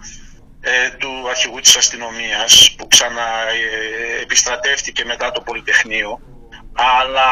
[0.61, 0.89] ε,
[1.29, 6.19] αρχηγού της αστυνομίας που ξαναεπιστρατεύτηκε μετά το Πολυτεχνείο
[6.73, 7.31] αλλά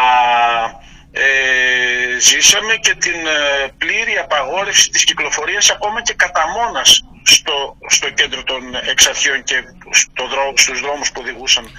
[1.11, 8.09] ε, ζήσαμε και την ε, πλήρη απαγόρευση της κυκλοφορίας ακόμα και κατά μόνας στο, στο
[8.09, 11.71] κέντρο των εξαρχείων και στο δρόμο, στους δρόμους που οδηγούσαν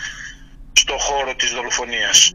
[0.73, 2.35] στο χώρο της δολοφονίας.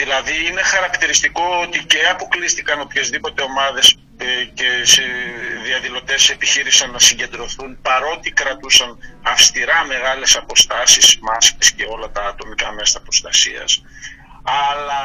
[0.00, 5.02] Δηλαδή είναι χαρακτηριστικό ότι και αποκλείστηκαν οποιασδήποτε ομάδες ε, και σε
[5.64, 13.00] διαδηλωτές επιχείρησαν να συγκεντρωθούν παρότι κρατούσαν αυστηρά μεγάλες αποστάσεις, μάσκες και όλα τα ατομικά μέσα
[13.00, 13.82] προστασίας
[14.48, 15.02] αλλά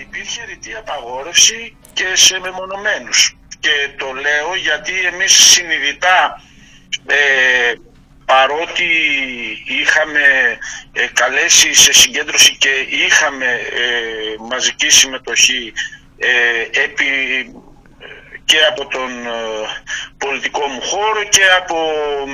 [0.00, 3.36] υπήρχε ρητή απαγόρευση και σε μεμονωμένους.
[3.60, 6.42] Και το λέω γιατί εμείς συνειδητά
[7.06, 7.72] ε,
[8.30, 8.88] παρότι
[9.80, 10.24] είχαμε
[10.92, 12.68] ε, καλέσει σε συγκέντρωση και
[13.04, 15.72] είχαμε ε, μαζική συμμετοχή
[16.18, 17.06] ε, επί,
[18.44, 19.10] και από τον
[20.18, 21.76] πολιτικό μου χώρο και από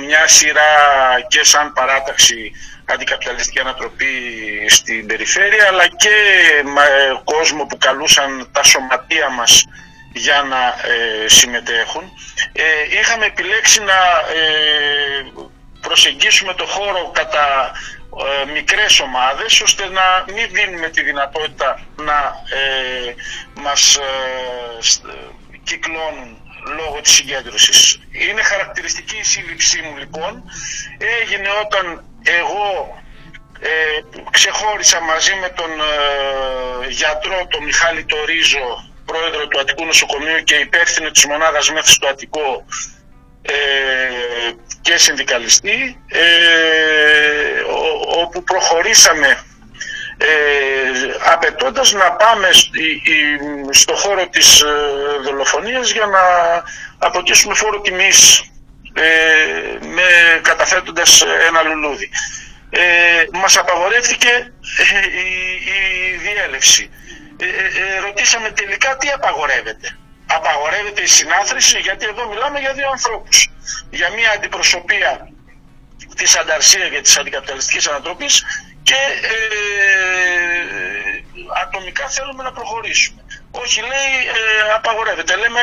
[0.05, 0.71] μια σειρά
[1.27, 2.51] και σαν παράταξη
[2.85, 4.13] αντικαπιταλιστική ανατροπή
[4.67, 6.15] στην περιφέρεια αλλά και
[7.23, 9.65] κόσμο που καλούσαν τα σωματεία μας
[10.13, 10.73] για να
[11.25, 12.11] συμμετέχουν.
[12.99, 13.99] είχαμε επιλέξει να
[15.81, 17.71] προσεγγίσουμε το χώρο κατά
[18.25, 22.19] ε, μικρές ομάδες ώστε να μην δίνουμε τη δυνατότητα να
[22.57, 23.13] ε,
[23.61, 24.01] μας ε,
[25.63, 26.41] κυκλώνουν
[26.77, 27.99] λόγω της συγκέντρωσης.
[28.11, 30.43] Είναι χαρακτηριστική η σύλληψή μου λοιπόν.
[31.21, 32.97] Έγινε όταν εγώ
[33.59, 33.69] ε,
[34.31, 35.71] ξεχώρισα μαζί με τον
[36.89, 38.67] γιατρό τον Μιχάλη Τορίζο
[39.05, 42.65] πρόεδρο του Αττικού Νοσοκομείου και υπεύθυνο της μονάδας μέθης του Αττικό
[44.81, 46.21] και συνδικαλιστή ε,
[48.21, 49.27] όπου προχωρήσαμε
[50.17, 50.27] ε,
[51.33, 52.47] απαιτώντας να πάμε
[53.69, 54.67] στο χώρο της ε,
[55.23, 56.19] δολοφονίας για να
[56.97, 58.43] αποτίσουμε φόρο τιμής
[58.93, 62.09] ε, με, καταθέτοντας ένα λουλούδι.
[62.69, 62.79] Ε,
[63.33, 65.29] μας απαγορεύτηκε ε, η,
[65.73, 66.89] η διέλευση.
[68.05, 73.49] ρωτήσαμε τελικά τι απαγορεύεται απαγορεύεται η συνάθρηση γιατί εδώ μιλάμε για δύο ανθρώπους.
[73.89, 75.29] Για μια αντιπροσωπεία
[76.15, 78.43] της ανταρσίας και της αντικαπιταλιστικής ανατροπής
[78.83, 79.37] και ε,
[81.63, 83.21] ατομικά θέλουμε να προχωρήσουμε.
[83.51, 85.35] Όχι λέει ε, απαγορεύεται.
[85.35, 85.59] Λέμε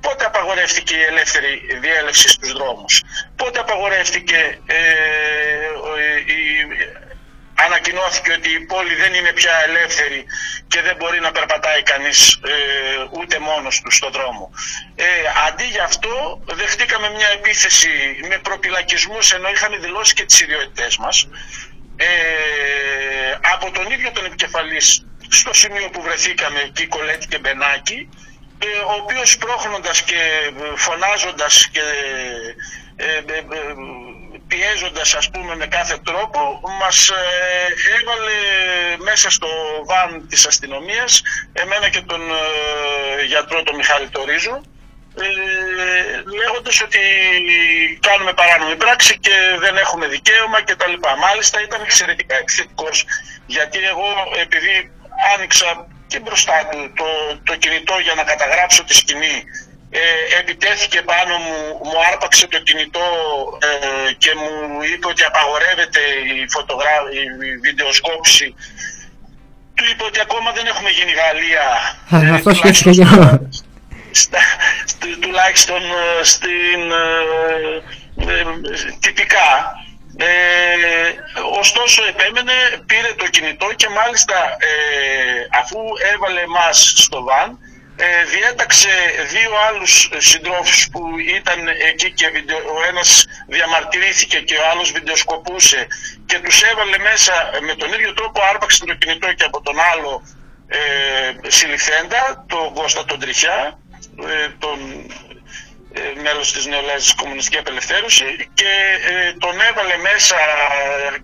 [0.00, 3.02] πότε απαγορεύτηκε η ελεύθερη διέλευση στους δρόμους;
[3.36, 4.76] Πότε απαγορεύτηκε ε,
[6.26, 6.40] η
[7.66, 10.24] ανακοινώθηκε ότι η πόλη δεν είναι πια ελεύθερη
[10.68, 12.52] και δεν μπορεί να περπατάει κανείς ε,
[13.18, 14.50] ούτε μόνος του στον δρόμο.
[14.94, 15.04] Ε,
[15.46, 17.90] αντί για αυτό δεχτήκαμε μια επίθεση
[18.28, 21.28] με προπυλακισμούς ενώ είχαμε δηλώσει και τις ιδιότητές μας
[21.96, 22.06] ε,
[23.54, 28.08] από τον ίδιο τον επικεφαλής στο σημείο που βρεθήκαμε εκεί Κολέτη και Μπενάκη
[28.58, 30.20] ε, ο οποίος πρόχνοντας και
[30.76, 31.80] φωνάζοντας και
[32.96, 33.20] ε,
[34.48, 37.14] πιέζοντας ας πούμε με κάθε τρόπο μας ε,
[38.00, 38.38] έβαλε
[38.98, 39.48] μέσα στο
[39.86, 41.22] βαν της αστυνομίας
[41.52, 44.60] εμένα και τον ε, γιατρό τον Μιχάλη Τορίζο
[45.20, 45.26] ε,
[46.40, 47.00] λέγοντας ότι
[48.00, 51.16] κάνουμε παράνομη πράξη και δεν έχουμε δικαίωμα και τα λοιπά.
[51.16, 53.04] Μάλιστα ήταν εξαιρετικά επιθετικός
[53.46, 54.08] γιατί εγώ
[54.44, 54.92] επειδή
[55.34, 57.06] άνοιξα και μπροστά του το,
[57.44, 59.44] το κινητό για να καταγράψω τη σκηνή
[59.90, 60.00] ε,
[60.40, 63.06] επιτέθηκε πάνω μου, μου άρπαξε το κινητό
[63.68, 66.00] ε, και μου είπε ότι απαγορεύεται
[66.34, 66.94] η, φωτογρά...
[67.46, 68.54] η βιντεοσκόπηση.
[69.74, 71.66] Του είπε ότι ακόμα δεν έχουμε γίνει Γαλλία.
[72.10, 73.04] Ε, αυτό σκέφτηκα και
[75.20, 76.80] Τουλάχιστον ε, στην
[78.28, 78.44] ε,
[79.00, 79.50] τυπικά.
[80.16, 80.26] Ε,
[81.58, 82.52] ωστόσο επέμενε,
[82.86, 84.36] πήρε το κινητό και μάλιστα
[85.60, 85.78] αφού
[86.12, 87.58] έβαλε μας στο βαν
[88.00, 88.88] ε, διέταξε
[89.32, 91.00] δύο άλλους συντρόφους που
[91.38, 91.58] ήταν
[91.90, 92.26] εκεί και
[92.76, 95.86] ο ένας διαμαρτυρήθηκε και ο άλλος βιντεοσκοπούσε
[96.26, 100.22] και τους έβαλε μέσα με τον ίδιο τρόπο άρπαξε το κινητό και από τον άλλο
[100.68, 100.78] ε,
[101.46, 103.78] συλληφθέντα, τον Κώστα τον Τριχιά,
[104.26, 104.78] ε, τον
[105.27, 105.27] ε,
[106.22, 108.72] μέλος της Νεολαίας Κομμουνιστικής Απελευθέρωσης και
[109.10, 110.36] ε, τον έβαλε μέσα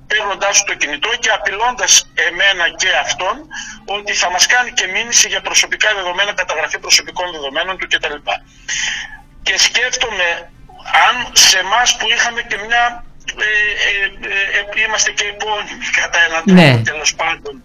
[0.06, 3.36] παίρνοντάς του το κινητό και απειλώντας εμένα και αυτόν
[3.84, 8.16] ότι θα μας κάνει και μήνυση για προσωπικά δεδομένα, καταγραφή προσωπικών δεδομένων του κτλ.
[9.42, 10.28] Και σκέφτομαι
[11.06, 13.04] αν σε εμάς που είχαμε και μια
[13.38, 16.82] ε, ε, είμαστε και επώνυμοι κατά έναν τρόπο ναι.
[16.82, 17.62] τέλος πάντων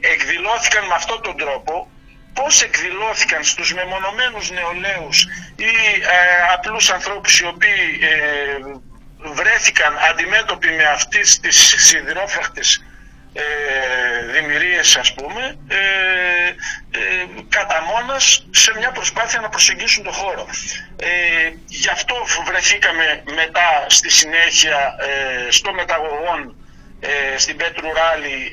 [0.00, 1.90] εκδηλώθηκαν με αυτόν τον τρόπο
[2.34, 5.22] πώς εκδηλώθηκαν στους μεμονωμένους νεολαίους
[5.56, 8.58] ή ε, απλούς ανθρώπους οι οποίοι ε,
[9.34, 12.82] βρέθηκαν αντιμέτωποι με αυτές τις σιδηρόφραχτες
[13.32, 13.42] ε,
[14.32, 15.76] δημιουργίες ας πούμε ε,
[16.98, 20.46] ε, κατά μόνας σε μια προσπάθεια να προσεγγίσουν το χώρο.
[20.96, 21.08] Ε,
[21.66, 22.14] γι' αυτό
[22.46, 26.56] βρεθήκαμε μετά στη συνέχεια ε, στο μεταγωγόν
[27.00, 28.50] ε, στην Πέτρου Ράλη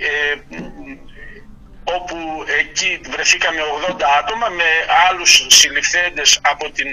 [1.96, 2.18] όπου
[2.60, 4.64] εκεί βρεθήκαμε 80 άτομα με
[5.10, 6.88] άλλους συλληφθέντες από την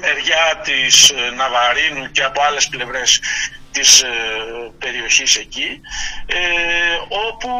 [0.00, 3.20] μεριά της Ναβαρίνου και από άλλες πλευρές
[3.70, 4.08] της ε,
[4.78, 5.80] περιοχής εκεί
[6.26, 6.38] ε,
[7.28, 7.50] όπου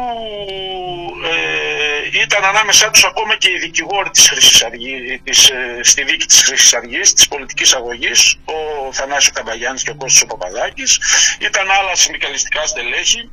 [1.25, 6.25] ε, ήταν ανάμεσά τους ακόμα και οι δικηγόροι της Χρυσής Αυγή, της, ε, στη δίκη
[6.25, 8.53] της Χρυσής Αυγής, της πολιτικής αγωγής ο
[8.93, 10.99] Θανάσης Καμπαγιάννης και ο Κώστας ο Παπαδάκης.
[11.39, 13.31] Ήταν άλλα συνδικαλιστικά στελέχη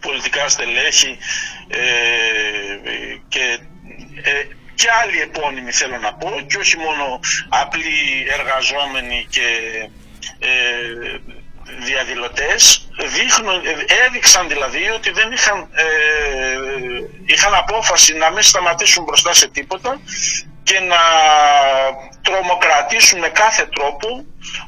[0.00, 1.18] πολιτικά στελέχη
[1.68, 1.80] ε,
[3.28, 3.58] και
[4.76, 9.48] και άλλοι επώνυμοι θέλω να πω και όχι μόνο απλοί εργαζόμενοι και
[10.38, 11.18] ε,
[11.78, 13.60] διαδηλωτές δείχνουν,
[14.06, 15.86] έδειξαν δηλαδή ότι δεν είχαν, ε,
[17.24, 20.00] είχαν απόφαση να μην σταματήσουν μπροστά σε τίποτα
[20.68, 21.02] και να
[22.22, 24.08] τρομοκρατήσουν με κάθε τρόπο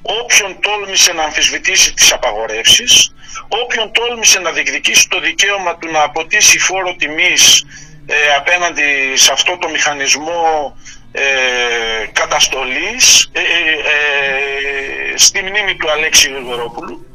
[0.02, 3.14] όποιον τόλμησε να αμφισβητήσει τις απαγορεύσεις,
[3.62, 7.64] όποιον τόλμησε να διεκδικήσει το δικαίωμα του να αποτίσει φόρο τιμής
[8.06, 10.76] ε, απέναντι σε αυτό το μηχανισμό
[11.12, 17.06] ε, καταστολής ε, ε, στη μνήμη του Αλέξη Γρηγορόπουλου.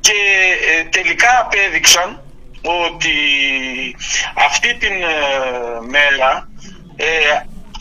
[0.00, 0.12] Και
[0.90, 2.22] τελικά απέδειξαν
[2.62, 3.16] ότι
[4.34, 4.92] αυτή την
[5.88, 6.48] μέρα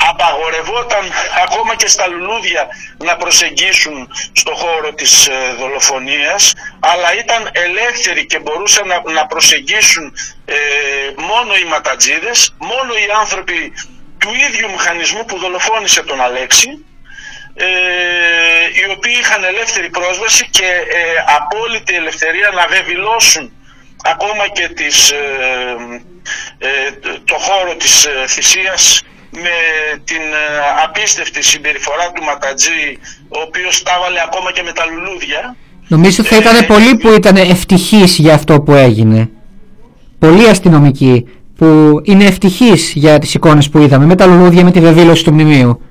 [0.09, 1.11] απαγορευόταν
[1.43, 5.29] ακόμα και στα λουλούδια να προσεγγίσουν στο χώρο της
[5.59, 10.13] δολοφονίας αλλά ήταν ελεύθεροι και μπορούσαν να, προσεγγίσουν
[11.17, 13.73] μόνο οι ματατζίδες, μόνο οι άνθρωποι
[14.17, 16.85] του ίδιου μηχανισμού που δολοφόνησε τον Αλέξη
[17.57, 17.65] ε,
[18.73, 23.53] οι οποίοι είχαν ελεύθερη πρόσβαση και ε, απόλυτη ελευθερία να βεβηλώσουν
[24.03, 25.75] ακόμα και τις, ε,
[26.57, 26.91] ε,
[27.25, 29.01] το χώρο της θυσίας
[29.35, 29.57] με
[30.03, 30.23] την
[30.83, 35.55] απίστευτη συμπεριφορά του Ματατζή ο οποίος τα έβαλε ακόμα και με τα λουλούδια
[35.87, 39.29] Νομίζω θα ήταν πολλοί που ήταν ευτυχείς για αυτό που έγινε.
[40.19, 41.27] Πολλοί αστυνομικοί
[41.57, 45.33] που είναι ευτυχής για τις εικόνες που είδαμε με τα λουλούδια, με τη βεβήλωση του
[45.33, 45.81] μνημείου.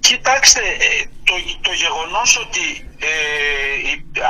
[0.00, 2.64] Κοιτάξτε, ε, το, το γεγονός ότι
[2.98, 3.14] ε,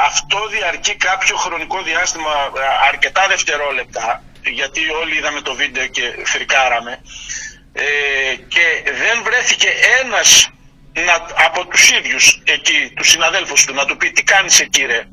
[0.07, 4.22] αυτό διαρκεί κάποιο χρονικό διάστημα ε, αρκετά δευτερόλεπτα
[4.59, 6.93] γιατί όλοι είδαμε το βίντεο και φρικάραμε
[7.77, 9.68] ε, και δεν βρέθηκε
[10.03, 10.49] ένας
[10.93, 11.14] να,
[11.45, 15.05] από τους ίδιους εκεί, τους συναδέλφους του, να του πει τι κάνεις εκεί ρε;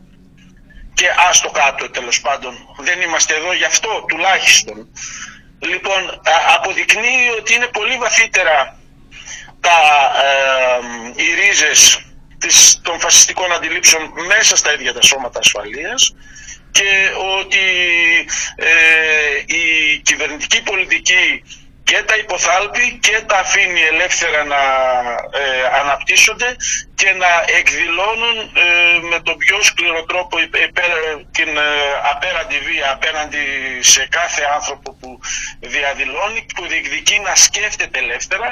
[0.94, 2.76] Και άστο κάτω τέλος πάντων.
[2.80, 4.88] Δεν είμαστε εδώ γι' αυτό τουλάχιστον.
[5.60, 6.22] Λοιπόν,
[6.56, 8.80] αποδεικνύει ότι είναι πολύ βαθύτερα
[9.60, 9.80] τα,
[10.24, 12.06] ε, οι ρίζες
[12.38, 16.16] της, των φασιστικών αντιλήψεων μέσα στα ίδια τα σώματα ασφαλείας
[16.72, 17.66] και ότι
[18.56, 18.76] ε,
[19.46, 21.44] η κυβερνητική πολιτική
[21.92, 24.62] και τα υποθάλπει και τα αφήνει ελεύθερα να
[25.44, 26.56] ε, αναπτύσσονται
[26.96, 28.66] και να εκδηλώνουν ε,
[29.12, 30.38] με τον πιο σκληρό τρόπο
[31.32, 31.62] την ε,
[32.12, 33.44] απέραντη βία απέναντι
[33.80, 35.20] σε κάθε άνθρωπο που
[35.60, 38.50] διαδηλώνει, που διεκδικεί να σκέφτεται ελεύθερα,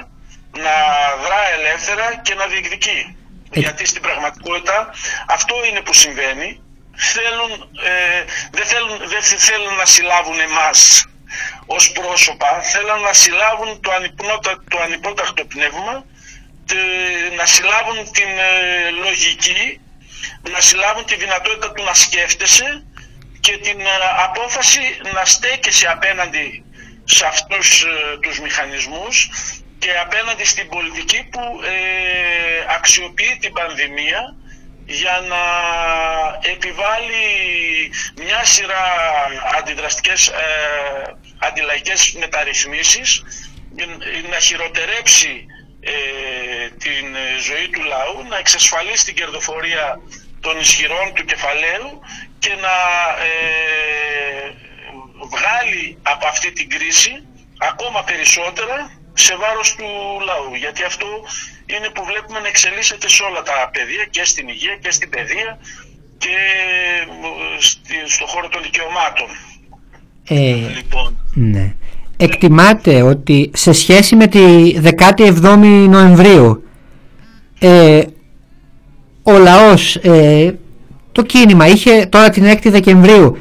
[0.65, 0.75] να
[1.23, 3.17] δρά ελεύθερα και να διεκδικεί.
[3.51, 4.93] Γιατί στην πραγματικότητα
[5.27, 6.63] αυτό είναι που συμβαίνει.
[7.13, 7.51] Θέλουν,
[8.51, 11.09] δεν, θέλουν, δεν θέλουν να συλλάβουν εμάς
[11.65, 13.91] ως πρόσωπα θέλαν να συλλάβουν το,
[14.69, 16.05] το ανυπόταχτο πνεύμα,
[17.37, 19.79] να συλλάβουν την ε, λογική,
[20.51, 22.83] να συλλάβουν τη δυνατότητα του να σκέφτεσαι
[23.39, 23.85] και την ε,
[24.23, 24.79] απόφαση
[25.13, 26.63] να στέκεσαι απέναντι
[27.03, 29.29] σε αυτούς ε, τους μηχανισμούς
[29.79, 31.41] και απέναντι στην πολιτική που
[32.75, 34.35] αξιοποιεί την πανδημία
[34.89, 35.43] για να
[36.51, 37.25] επιβάλλει
[38.15, 38.85] μια σειρά
[39.57, 40.33] αντιδραστικές ε,
[41.37, 43.23] αντιλαϊκές μεταρρυθμίσεις
[44.29, 45.45] να χειροτερέψει
[45.79, 45.91] ε,
[46.69, 49.99] την ζωή του λαού, να εξασφαλίσει την κερδοφορία
[50.39, 51.99] των ισχυρών του κεφαλαίου
[52.39, 52.75] και να
[53.25, 54.53] ε,
[55.31, 57.23] βγάλει από αυτή την κρίση
[57.57, 59.89] ακόμα περισσότερα σε βάρος του
[60.29, 60.55] λαού.
[60.63, 61.07] Γιατί αυτό
[61.65, 65.49] είναι που βλέπουμε να εξελίσσεται σε όλα τα πεδία και στην υγεία και στην παιδεία
[66.17, 66.37] και
[68.07, 69.27] στο χώρο των δικαιωμάτων.
[70.27, 71.17] Ε, λοιπόν.
[71.33, 71.73] Ναι.
[72.17, 74.75] Εκτιμάται ότι σε σχέση με τη
[75.17, 76.63] 17η Νοεμβρίου
[77.59, 78.01] ε,
[79.23, 80.57] ο λαός, ε,
[81.11, 83.37] το κίνημα είχε τώρα την 6η Δεκεμβρίου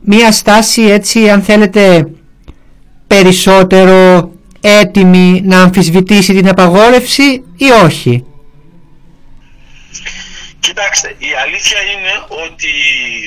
[0.00, 2.10] μία στάση έτσι αν θέλετε
[3.06, 4.30] περισσότερο
[4.62, 8.26] έτοιμη να αμφισβητήσει την απαγόρευση ή όχι;
[10.60, 12.72] Κοιτάξτε, η αλήθεια είναι ότι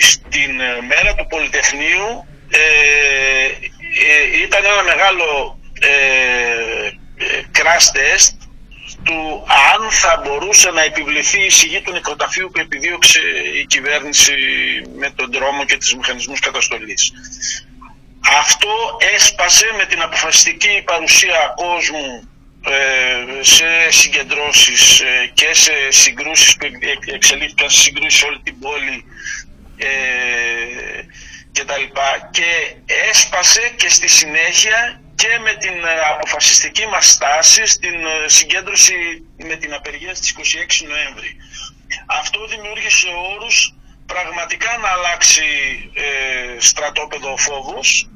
[0.02, 0.56] στην
[0.88, 2.60] μέρα του Πολυτεχνείου ε,
[4.08, 8.36] ε, ήταν ένα μεγάλο ε, ε, crash test
[9.04, 13.20] του αν θα μπορούσε να επιβληθεί η σιγή του νεκροταφείου που επιδίωξε
[13.62, 14.34] η κυβέρνηση
[14.98, 17.14] με τον δρόμο και τις μηχανισμούς καταστολής.
[18.32, 22.30] Αυτό έσπασε με την αποφασιστική παρουσία κόσμου
[22.68, 26.68] ε, σε συγκεντρώσεις ε, και σε συγκρούσεις που
[27.14, 29.06] εξελίχθηκαν σε συγκρούσεις σε όλη την πόλη
[29.78, 29.88] ε,
[31.52, 32.76] και τα λοιπά και
[33.10, 35.74] έσπασε και στη συνέχεια και με την
[36.14, 37.96] αποφασιστική μας στάση στην
[38.26, 38.96] συγκέντρωση
[39.38, 40.36] με την απεργία στις
[40.84, 41.36] 26 Νοέμβρη.
[42.06, 43.74] Αυτό δημιούργησε όρους
[44.06, 45.44] πραγματικά να αλλάξει
[45.94, 48.10] ε, στρατόπεδο φόβος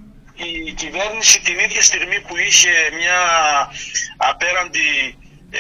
[0.68, 3.20] η κυβέρνηση την ίδια στιγμή που είχε μια
[4.18, 5.18] απέραντη
[5.52, 5.60] ε,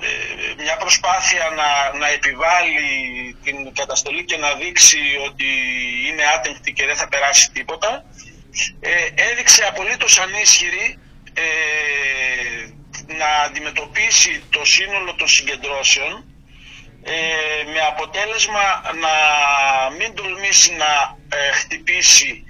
[0.00, 5.46] ε, μια προσπάθεια να, να επιβάλλει την καταστολή και να δείξει ότι
[6.08, 8.04] είναι άτεγκτη και δεν θα περάσει τίποτα
[8.80, 8.90] ε,
[9.30, 10.98] έδειξε απολύτως ανίσχυρη
[11.34, 11.42] ε,
[13.06, 16.24] να αντιμετωπίσει το σύνολο των συγκεντρώσεων
[17.72, 19.14] με αποτέλεσμα να
[19.98, 21.18] μην τολμήσει να
[21.52, 22.44] χτυπήσει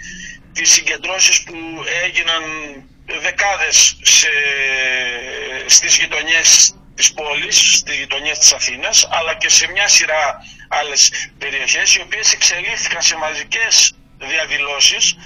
[0.53, 1.55] τις συγκεντρώσεις που
[2.05, 2.43] έγιναν
[3.21, 4.29] δεκάδες σε,
[5.67, 11.95] στις γειτονιές της πόλης, στις γειτονιές της Αθήνας, αλλά και σε μια σειρά άλλες περιοχές,
[11.95, 15.17] οι οποίες εξελίχθηκαν σε μαζικές διαδηλώσεις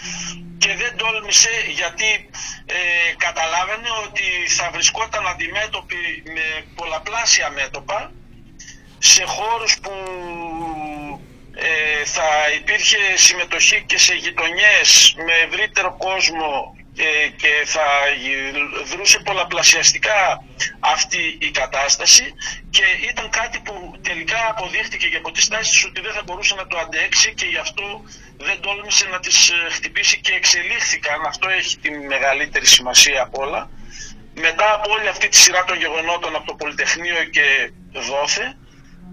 [0.59, 2.31] και δεν τόλμησε γιατί
[2.66, 2.77] ε,
[3.16, 8.12] καταλάβαινε ότι θα βρισκόταν αντιμέτωποι με πολλαπλάσια μέτωπα
[8.99, 9.93] σε χώρους που
[11.59, 12.29] ε, θα
[12.61, 17.87] υπήρχε συμμετοχή και σε γειτονιές με ευρύτερο κόσμο ε, και θα
[18.85, 20.45] δρούσε πολλαπλασιαστικά
[20.81, 22.35] αυτή η κατάσταση
[22.71, 26.67] και ήταν κάτι που τελικά αποδείχτηκε και από τις τάσεις ότι δεν θα μπορούσε να
[26.67, 28.03] το αντέξει και γι' αυτό
[28.37, 31.25] δεν τόλμησε να τις ε, χτυπήσει και εξελίχθηκαν.
[31.27, 33.71] Αυτό έχει τη μεγαλύτερη σημασία από όλα.
[34.35, 38.57] Μετά από όλη αυτή τη σειρά των γεγονότων από το Πολυτεχνείο και δόθε,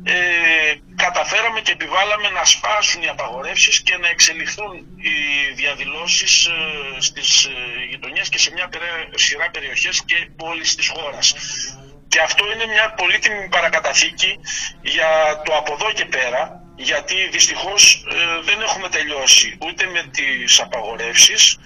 [0.04, 4.74] ε, καταφέραμε και επιβάλαμε να σπάσουν οι απαγορεύσεις και να εξελιχθούν
[5.08, 5.16] οι
[5.56, 6.52] διαδηλώσεις ε,
[7.00, 7.50] στις ε,
[7.90, 8.70] γειτονιές και σε μια
[9.16, 11.36] σειρά περιοχές και πόλεις της χώρας.
[12.08, 14.40] Και αυτό είναι μια πολύτιμη παρακαταθήκη
[14.82, 16.42] για το από εδώ και πέρα,
[16.76, 21.58] γιατί δυστυχώς ε, δεν έχουμε τελειώσει ούτε με τις απαγορεύσεις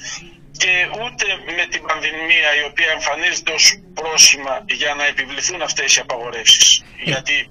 [0.57, 1.25] και ούτε
[1.55, 6.83] με την πανδημία η οποία εμφανίζεται ως πρόσημα για να επιβληθούν αυτές οι απαγορεύσεις.
[7.03, 7.49] Γιατί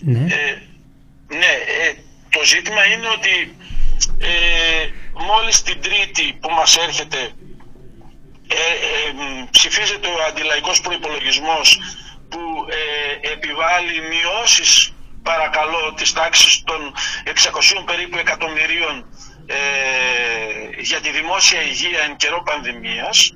[0.00, 0.34] ναι.
[0.34, 0.62] Ε,
[1.28, 1.52] ναι,
[1.84, 1.94] ε,
[2.30, 3.56] το ζήτημα είναι ότι
[4.18, 7.18] ε, μόλις την Τρίτη που μας έρχεται
[8.48, 9.12] ε, ε
[9.50, 11.78] ψηφίζεται ο αντιλαϊκός προϋπολογισμός
[12.28, 14.92] που ε, επιβάλλει μειώσεις
[15.22, 16.94] παρακαλώ της τάξης των
[17.24, 19.06] 600 περίπου εκατομμυρίων
[20.80, 23.32] για τη δημόσια υγεία εν καιρό πανδημίας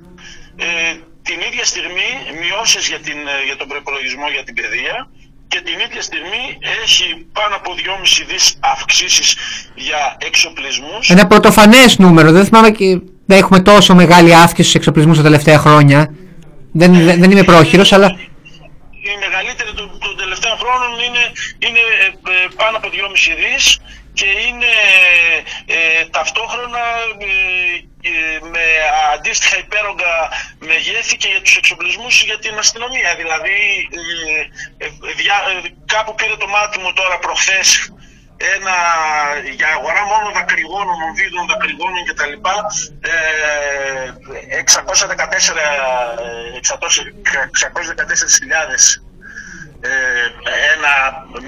[1.21, 2.09] την ίδια στιγμή
[2.39, 5.09] μειώσεις για, την, για τον προϋπολογισμό για την παιδεία
[5.47, 9.35] και την ίδια στιγμή έχει πάνω από 2,5 δις αυξήσεις
[9.75, 11.09] για εξοπλισμούς.
[11.09, 12.85] Ένα πρωτοφανές νούμερο, δεν θυμάμαι και
[13.25, 16.13] δεν έχουμε τόσο μεγάλη αύξηση στους εξοπλισμούς τα τελευταία χρόνια.
[16.71, 18.07] Δεν, δεν, δεν είμαι πρόχειρος, αλλά...
[19.11, 21.23] Η μεγαλύτερη των, των τελευταίων χρόνων είναι,
[21.65, 22.95] είναι ε, ε, πάνω από 2,5
[23.41, 23.79] δις
[24.13, 24.71] και είναι
[25.65, 26.83] ε, ταυτόχρονα
[27.17, 27.92] ε,
[28.51, 28.63] με
[29.13, 30.29] αντίστοιχα υπέρογκα
[30.59, 33.15] μεγέθη και για τους εξοπλισμούς για την αστυνομία.
[33.15, 33.89] Δηλαδή
[34.77, 34.87] ε,
[35.85, 37.91] κάπου πήρε το μάτι μου τώρα προχθές
[38.55, 38.75] ένα
[39.57, 42.33] για αγορά μόνο δακρυγόνων, ομβίδων, δακρυγόνων κτλ.
[43.01, 43.13] Ε,
[44.63, 44.65] 614,
[46.61, 49.12] 614.000
[49.85, 49.91] ε,
[50.73, 50.93] ένα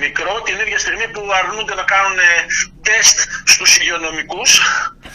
[0.04, 2.32] μικρό την ίδια στιγμή που αρνούνται να κάνουν ε,
[2.88, 4.52] τεστ στους υγειονομικούς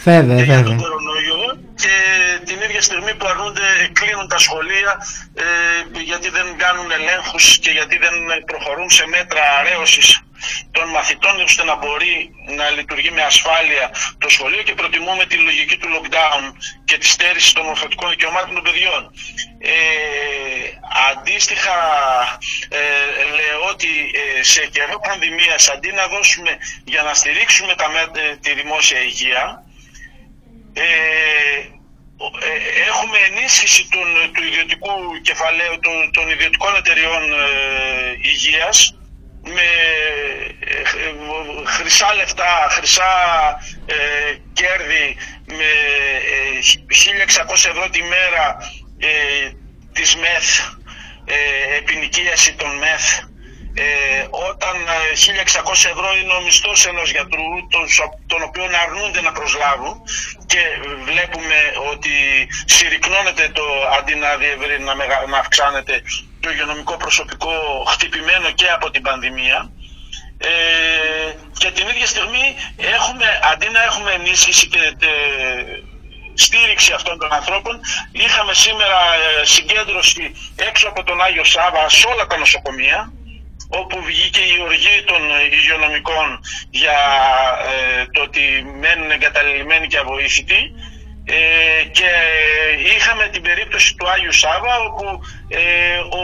[0.03, 1.43] βέβαια, για τον κορονοϊό
[1.81, 1.95] και
[2.47, 3.67] την ίδια στιγμή που αρνούνται,
[3.99, 4.91] κλείνουν τα σχολεία
[5.43, 5.45] ε,
[6.09, 8.15] γιατί δεν κάνουν ελέγχους και γιατί δεν
[8.45, 10.07] προχωρούν σε μέτρα αρέωσης
[10.71, 12.15] των μαθητών ώστε να μπορεί
[12.57, 13.85] να λειτουργεί με ασφάλεια
[14.17, 16.43] το σχολείο και προτιμούμε τη λογική του lockdown
[16.85, 19.01] και τη στέρηση των ορθωτικών δικαιωμάτων των παιδιών.
[19.59, 19.73] Ε,
[21.09, 21.77] αντίστοιχα
[22.69, 27.85] ε, λέω ότι ε, σε καιρό πανδημίας αντί να δώσουμε για να στηρίξουμε τα,
[28.21, 29.63] ε, τη δημόσια υγεία
[30.73, 30.83] ε,
[32.87, 34.91] έχουμε ενίσχυση των, του ιδιωτικού
[35.21, 37.23] κεφαλαίου των, των ιδιωτικών εταιριών
[38.21, 38.95] υγείας
[39.43, 39.67] με
[41.65, 43.13] χρυσά λεφτά, χρυσά
[44.53, 45.71] κέρδη με
[47.49, 48.57] 1600 ευρώ τη μέρα
[49.93, 50.71] της ΜΕΘ,
[51.25, 53.03] ε, επινοικίαση των ΜΕΘ
[53.73, 54.75] ε, όταν
[55.63, 57.85] 1.600 ε, ευρώ είναι ο μισθός ενός γιατρού, τον,
[58.27, 60.01] τον οποίο αρνούνται να προσλάβουν
[60.45, 60.61] και
[61.09, 61.57] βλέπουμε
[61.91, 62.13] ότι
[62.65, 63.63] συρρυκνώνεται το
[63.97, 64.29] αντί να,
[64.85, 66.01] να, να αυξάνεται
[66.39, 67.51] το υγειονομικό προσωπικό
[67.87, 69.71] χτυπημένο και από την πανδημία.
[70.37, 70.49] Ε,
[71.57, 74.79] και την ίδια στιγμή έχουμε, αντί να έχουμε ενίσχυση και
[76.33, 77.79] στήριξη αυτών των ανθρώπων.
[78.11, 78.99] Είχαμε σήμερα
[79.41, 83.13] ε, συγκέντρωση έξω από τον Άγιο Σάβα σε όλα τα νοσοκομεία
[83.69, 85.21] όπου βγήκε η οργή των
[85.51, 86.99] υγειονομικών για
[87.71, 88.41] ε, το ότι
[88.79, 90.71] μένουν εγκαταλελειμμένοι και αβοήθητοι
[91.25, 92.09] ε, και
[92.95, 95.05] είχαμε την περίπτωση του Άγιου Σάβα όπου
[96.11, 96.21] ο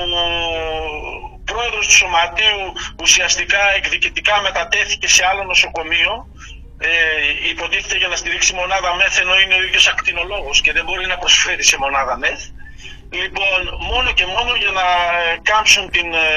[1.45, 2.63] πρόεδρος του Σωματείου
[3.01, 6.27] ουσιαστικά εκδικητικά μετατέθηκε σε άλλο νοσοκομείο
[6.79, 6.89] ε,
[7.49, 11.17] υποτίθεται για να στηρίξει μονάδα ΜΕΘ ενώ είναι ο ίδιος ακτινολόγος και δεν μπορεί να
[11.17, 12.39] προσφέρει σε μονάδα ΜΕΘ.
[13.11, 13.59] Λοιπόν,
[13.89, 14.85] μόνο και μόνο για να
[15.41, 16.27] κάμψουν την ε,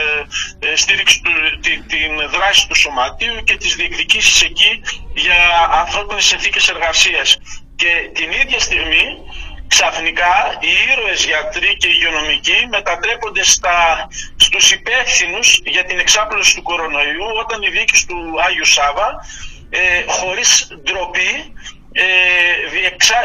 [0.58, 1.30] ε, στήριξη του,
[1.60, 4.82] την, την δράση του σωματείου και τις διεκδικήσεις εκεί
[5.14, 5.40] για
[5.72, 7.38] ανθρώπινες συνθήκες εργασίας.
[7.76, 9.04] Και την ίδια στιγμή
[9.66, 17.26] ξαφνικά οι ήρωες γιατροί και υγειονομικοί μετατρέπονται στα, στους υπεύθυνους για την εξάπλωση του κορονοϊού
[17.42, 19.08] όταν η δίκη του Άγιου Σάβα
[19.70, 21.52] ε, χωρίς ντροπή
[21.92, 22.02] ε,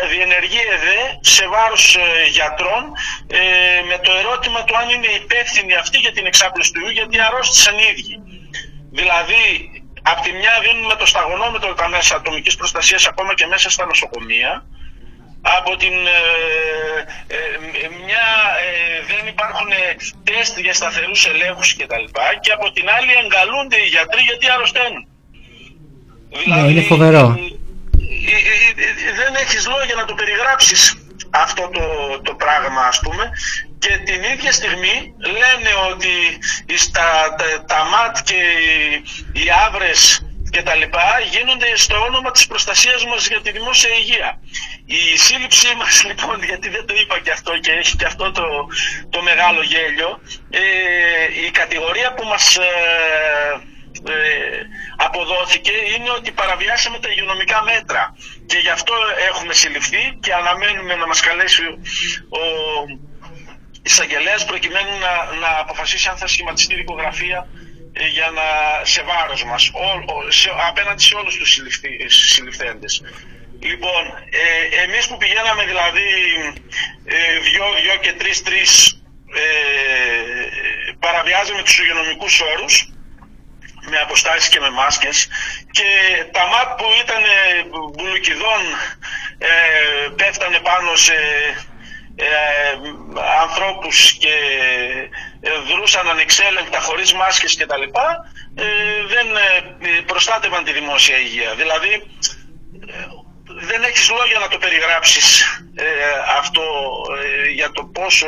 [0.09, 2.83] διενεργεί ΕΔΕ σε βάρος ε, γιατρών
[3.27, 3.39] ε,
[3.89, 7.77] με το ερώτημα του αν είναι υπεύθυνοι αυτοί για την εξάπλωση του ιού γιατί αρρώστησαν
[7.77, 8.15] οι ίδιοι.
[8.91, 9.43] Δηλαδή,
[10.01, 14.65] από τη μια δίνουμε το σταγονόμετρο τα μέσα ατομικής προστασίας ακόμα και μέσα στα νοσοκομεία
[15.41, 15.93] από την
[17.27, 17.39] ε,
[18.05, 18.27] μια
[19.07, 19.69] δεν υπάρχουν
[20.23, 21.85] τεστ για σταθερούς ελέγχους και
[22.41, 25.07] και από την άλλη εγκαλούνται οι γιατροί γιατί αρρωσταίνουν.
[26.43, 27.25] Δηλαδή, ναι, είναι φοβερό.
[27.37, 30.95] Ε, ε, ε, δεν έχεις λόγια να το περιγράψεις
[31.29, 31.85] αυτό το,
[32.21, 33.31] το πράγμα ας πούμε
[33.79, 36.13] και την ίδια στιγμή λένε ότι
[36.77, 42.47] στα, τα, τα ΜΑΤ και οι, οι άβρες και τα λοιπά γίνονται στο όνομα της
[42.47, 44.39] προστασίας μας για τη δημόσια υγεία.
[44.85, 48.45] Η σύλληψή μας λοιπόν, γιατί δεν το είπα και αυτό και έχει και αυτό το,
[49.09, 50.19] το μεγάλο γέλιο,
[50.49, 50.61] ε,
[51.47, 52.71] η κατηγορία που μας ε,
[54.95, 58.93] αποδόθηκε είναι ότι παραβιάσαμε τα υγειονομικά μέτρα και γι' αυτό
[59.29, 61.63] έχουμε συλληφθεί και αναμένουμε να μας καλέσει
[62.29, 62.43] ο
[63.83, 67.47] εισαγγελέας προκειμένου να, να αποφασίσει αν θα σχηματιστεί δικογραφία
[67.93, 68.45] ε, για να,
[68.85, 69.71] σε βάρος μας,
[70.27, 71.59] σε, απέναντι σε όλους τους
[72.07, 73.01] συλληφθέντες.
[73.59, 76.07] Λοιπόν, ε, εμείς που πηγαίναμε δηλαδή
[77.05, 79.01] ε, δυο, δυο και τρεις τρεις
[79.35, 82.89] ε, παραβιάζαμε τους υγειονομικούς όρους
[83.89, 85.27] με αποστάσεις και με μάσκες
[85.71, 85.89] και
[86.31, 87.23] τα ΜΑΤ που ήταν
[87.91, 88.61] μπουλουκιδών
[89.37, 89.49] ε,
[90.15, 91.13] πέφτανε πάνω σε
[92.15, 92.27] ε,
[93.41, 94.35] ανθρώπους και
[95.41, 98.65] ε, δρούσαν ανεξέλεγκτα χωρίς μάσκες και τα λοιπά ε,
[99.13, 101.55] δεν ε, προστάτευαν τη δημόσια υγεία.
[101.55, 102.03] Δηλαδή
[103.69, 105.43] δεν έχεις λόγια να το περιγράψεις
[106.37, 106.63] αυτό
[107.53, 108.27] για το πόσο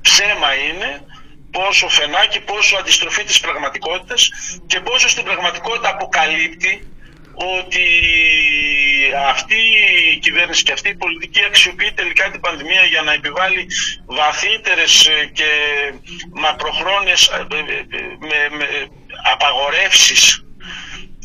[0.00, 1.04] ψέμα είναι
[1.50, 4.30] πόσο φαινάκι, πόσο αντιστροφή της πραγματικότητας
[4.66, 6.90] και πόσο στην πραγματικότητα αποκαλύπτει
[7.34, 7.86] ότι
[9.28, 9.54] αυτή
[10.14, 13.66] η κυβέρνηση και αυτή η πολιτική αξιοποιεί τελικά την πανδημία για να επιβάλλει
[14.06, 15.50] βαθύτερες και
[16.32, 17.84] μακροχρόνιες ε, ε,
[18.18, 18.66] με, με
[19.32, 20.44] απαγορεύσεις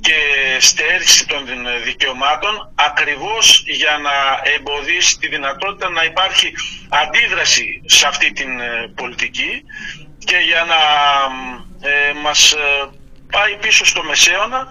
[0.02, 0.20] και
[0.60, 1.46] στέρηση των
[1.84, 4.12] δικαιωμάτων ακριβώς για να
[4.56, 6.54] εμποδίσει τη δυνατότητα να υπάρχει
[6.90, 9.64] αντίδραση σε αυτή την ε, πολιτική
[10.26, 10.80] και για να
[11.90, 12.90] ε, μας ε,
[13.32, 14.68] πάει πίσω στο μεσαίωνα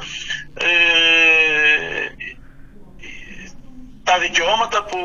[0.55, 0.67] ε,
[4.05, 4.99] τα δικαιώματα που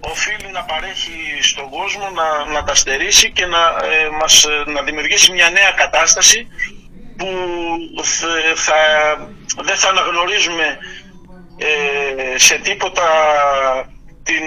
[0.00, 5.32] οφείλει να παρέχει στον κόσμο να, να τα στερήσει και να, ε, μας, να δημιουργήσει
[5.32, 6.48] μια νέα κατάσταση
[7.16, 7.28] που
[8.54, 8.74] θα,
[9.62, 10.78] δεν θα αναγνωρίζουμε
[12.36, 13.08] σε τίποτα
[14.22, 14.42] την,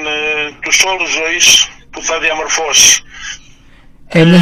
[0.62, 3.04] τους όρους ζωής που θα διαμορφώσει.
[4.08, 4.42] Ε, να,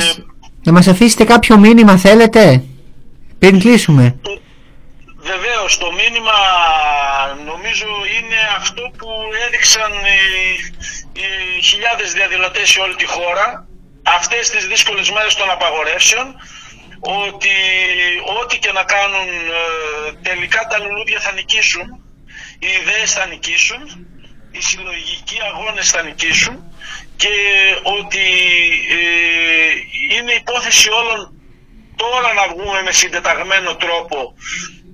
[0.64, 2.64] να μας αφήσετε κάποιο μήνυμα θέλετε;
[3.40, 4.20] Πριν κλείσουμε.
[5.18, 6.38] Βεβαίως το μήνυμα
[7.46, 7.88] νομίζω
[8.18, 9.08] είναι αυτό που
[9.46, 10.22] έδειξαν οι,
[11.22, 13.68] οι χιλιάδες διαδηλωτές σε όλη τη χώρα
[14.04, 16.36] αυτές τις δύσκολες μέρες των απαγορεύσεων
[17.00, 17.56] ότι
[18.42, 21.88] ό,τι και να κάνουν ε, τελικά τα λουλούδια θα νικήσουν
[22.60, 23.82] οι ιδέες θα νικήσουν
[24.52, 26.56] οι συλλογικοί αγώνες θα νικήσουν
[27.16, 27.36] και
[28.00, 28.28] ότι
[29.00, 29.35] ε,
[30.16, 31.20] είναι υπόθεση όλων
[31.96, 34.36] τώρα να βγούμε με συντεταγμένο τρόπο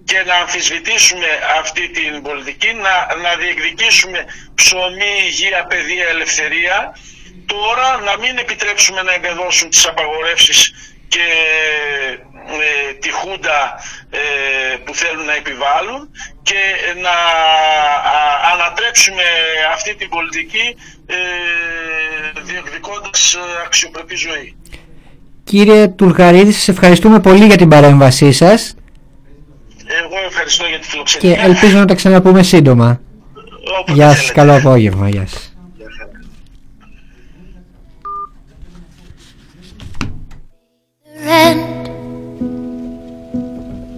[0.06, 1.28] και να αμφισβητήσουμε
[1.60, 6.98] αυτή την πολιτική, να, να διεκδικήσουμε ψωμί, υγεία, παιδεία, ελευθερία,
[7.46, 10.74] τώρα να μην επιτρέψουμε να εγκαδώσουν τις απαγορεύσεις
[11.08, 11.28] και
[12.60, 16.12] ε, τη Χούντα ε, που θέλουν να επιβάλλουν
[16.44, 16.62] και
[16.98, 17.16] να
[18.54, 19.24] ανατρέψουμε
[19.74, 20.76] αυτή την πολιτική
[21.08, 24.61] ε, διεκδικώντας αξιοπρεπή ζωή.
[25.44, 28.76] Κύριε Τουλγαρίδη, σας ευχαριστούμε πολύ για την παρέμβασή σας.
[30.04, 31.36] Εγώ ευχαριστώ για τη φιλοξενία.
[31.36, 33.00] Και ελπίζω να τα ξαναπούμε σύντομα.
[33.94, 35.10] Γεια σας, καλό απόγευμα.
[35.10, 35.52] Γεια σας.
[41.24, 41.86] rent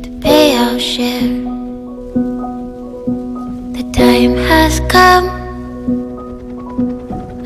[0.04, 1.30] to pay our share.
[3.78, 5.26] The time has come.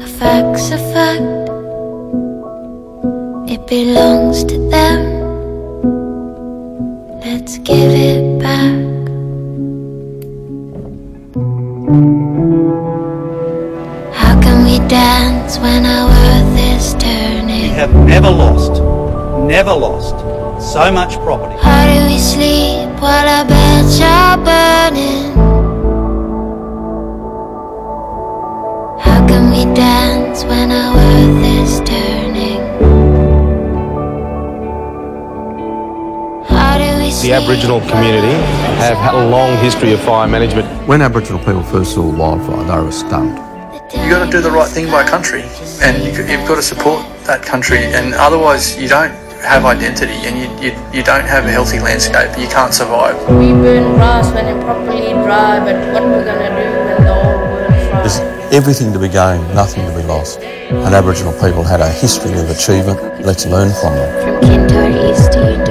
[0.06, 1.47] A fact's a fact.
[3.68, 5.00] Belongs to them.
[7.20, 8.78] Let's give it back.
[14.16, 17.64] How can we dance when our earth is turning?
[17.64, 18.82] We have never lost
[19.48, 20.16] never lost
[20.74, 21.60] so much property.
[21.62, 25.34] How do we sleep while our beds are burning?
[29.00, 31.07] How can we dance when our
[37.22, 38.34] The Aboriginal community
[38.78, 40.88] have had a long history of fire management.
[40.88, 43.38] When Aboriginal people first saw wildfire, they were stunned.
[43.92, 45.42] You've got to do the right thing by country,
[45.82, 49.12] and you, you've got to support that country, and otherwise you don't
[49.42, 53.18] have identity and you, you, you don't have a healthy landscape, you can't survive.
[53.30, 57.04] We burn grass when it's properly dry, but what are we going to do when
[57.04, 58.00] the whole world's dry?
[58.02, 58.20] There's
[58.54, 60.40] everything to be gained, nothing to be lost.
[60.40, 63.00] And Aboriginal people had a history of achievement.
[63.26, 64.42] Let's learn from them.
[64.42, 65.67] From Kintor East to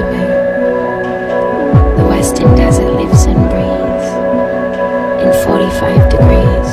[5.69, 6.69] 45 degrees.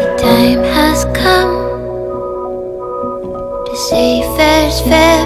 [0.00, 1.52] The time has come
[3.66, 5.20] to say fair's fair,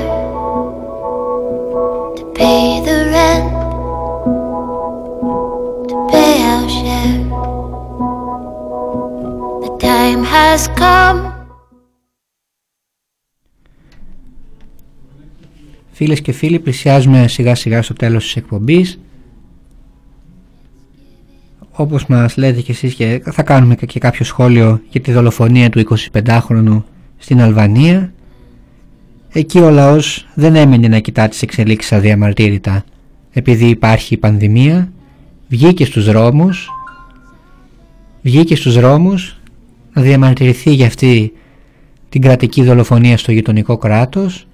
[2.16, 3.48] to pay the rent,
[5.90, 7.18] to pay our share.
[9.64, 11.32] The time has come.
[15.92, 18.98] Φίλες και φίλοι, πλησιάζουμε σιγά σιγά στο τέλος της εκπομπής.
[21.76, 25.96] Όπως μας λέτε και εσείς και θα κάνουμε και κάποιο σχόλιο για τη δολοφονία του
[26.12, 26.82] 25χρονου
[27.16, 28.12] στην Αλβανία.
[29.32, 32.84] Εκεί ο λαός δεν έμεινε να κοιτά τις εξελίξεις αδιαμαρτύρητα
[33.32, 34.92] επειδή υπάρχει η πανδημία.
[35.48, 36.70] Βγήκε στους δρόμους,
[38.22, 39.40] βγήκε στους δρόμους
[39.92, 41.32] να διαμαρτυρηθεί για αυτή
[42.08, 44.46] την κρατική δολοφονία στο γειτονικό κράτος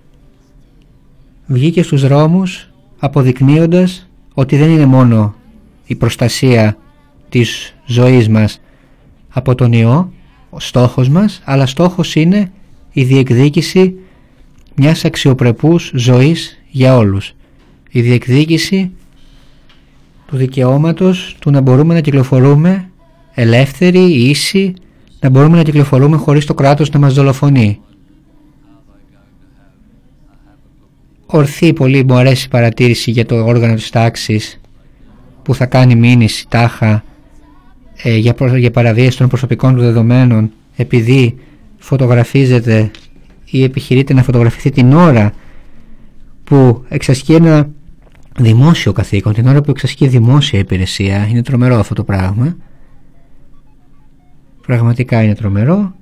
[1.47, 5.35] βγήκε στους δρόμους αποδεικνύοντας ότι δεν είναι μόνο
[5.87, 6.77] η προστασία
[7.31, 8.61] της ζωής μας
[9.29, 10.13] από τον ιό
[10.51, 12.53] ο στόχος μας αλλά στόχος είναι
[12.93, 13.95] η διεκδίκηση
[14.75, 17.35] μιας αξιοπρεπούς ζωής για όλους.
[17.91, 18.91] Η διεκδίκηση
[20.27, 22.91] του δικαιώματος του να μπορούμε να κυκλοφορούμε
[23.35, 24.75] ελεύθεροι, ίσοι
[25.21, 27.81] να μπορούμε να κυκλοφορούμε χωρίς το κράτος να μας δολοφονεί.
[31.27, 34.61] Ορθή πολύ μου αρέσει η παρατήρηση για το όργανο της τάξης
[35.43, 37.05] που θα κάνει μήνυση τάχα
[38.03, 41.39] ε, για, για παραβίαση των προσωπικών του δεδομένων επειδή
[41.79, 42.91] φωτογραφίζεται
[43.45, 45.33] ή επιχειρείται να φωτογραφηθεί την ώρα
[46.45, 47.69] που εξασκεί ένα
[48.39, 51.27] δημόσιο καθήκον, την ώρα που εξασκεί δημόσια υπηρεσία.
[51.27, 52.57] Είναι τρομερό αυτό το πράγμα.
[54.67, 55.95] Πραγματικά είναι τρομερό.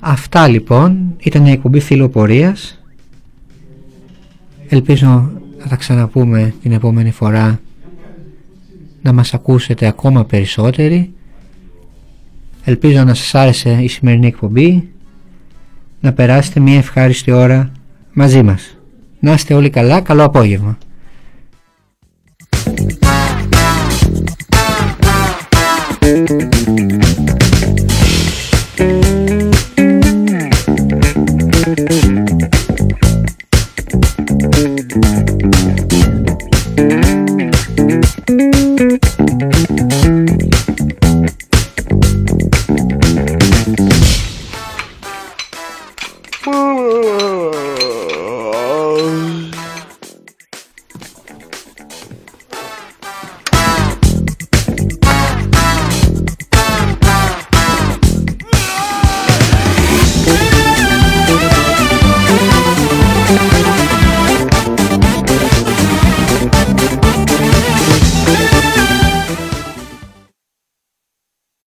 [0.00, 2.78] Αυτά λοιπόν ήταν η εκπομπή φιλοπορίας
[4.68, 7.60] Ελπίζω να τα ξαναπούμε την επόμενη φορά
[9.02, 11.12] να μας ακούσετε ακόμα περισσότεροι.
[12.64, 14.88] Ελπίζω να σας άρεσε η σημερινή εκπομπή
[16.00, 17.72] να περάσετε μια ευχάριστη ώρα
[18.12, 18.76] μαζί μας.
[19.20, 20.78] Να είστε όλοι καλά, καλό απόγευμα.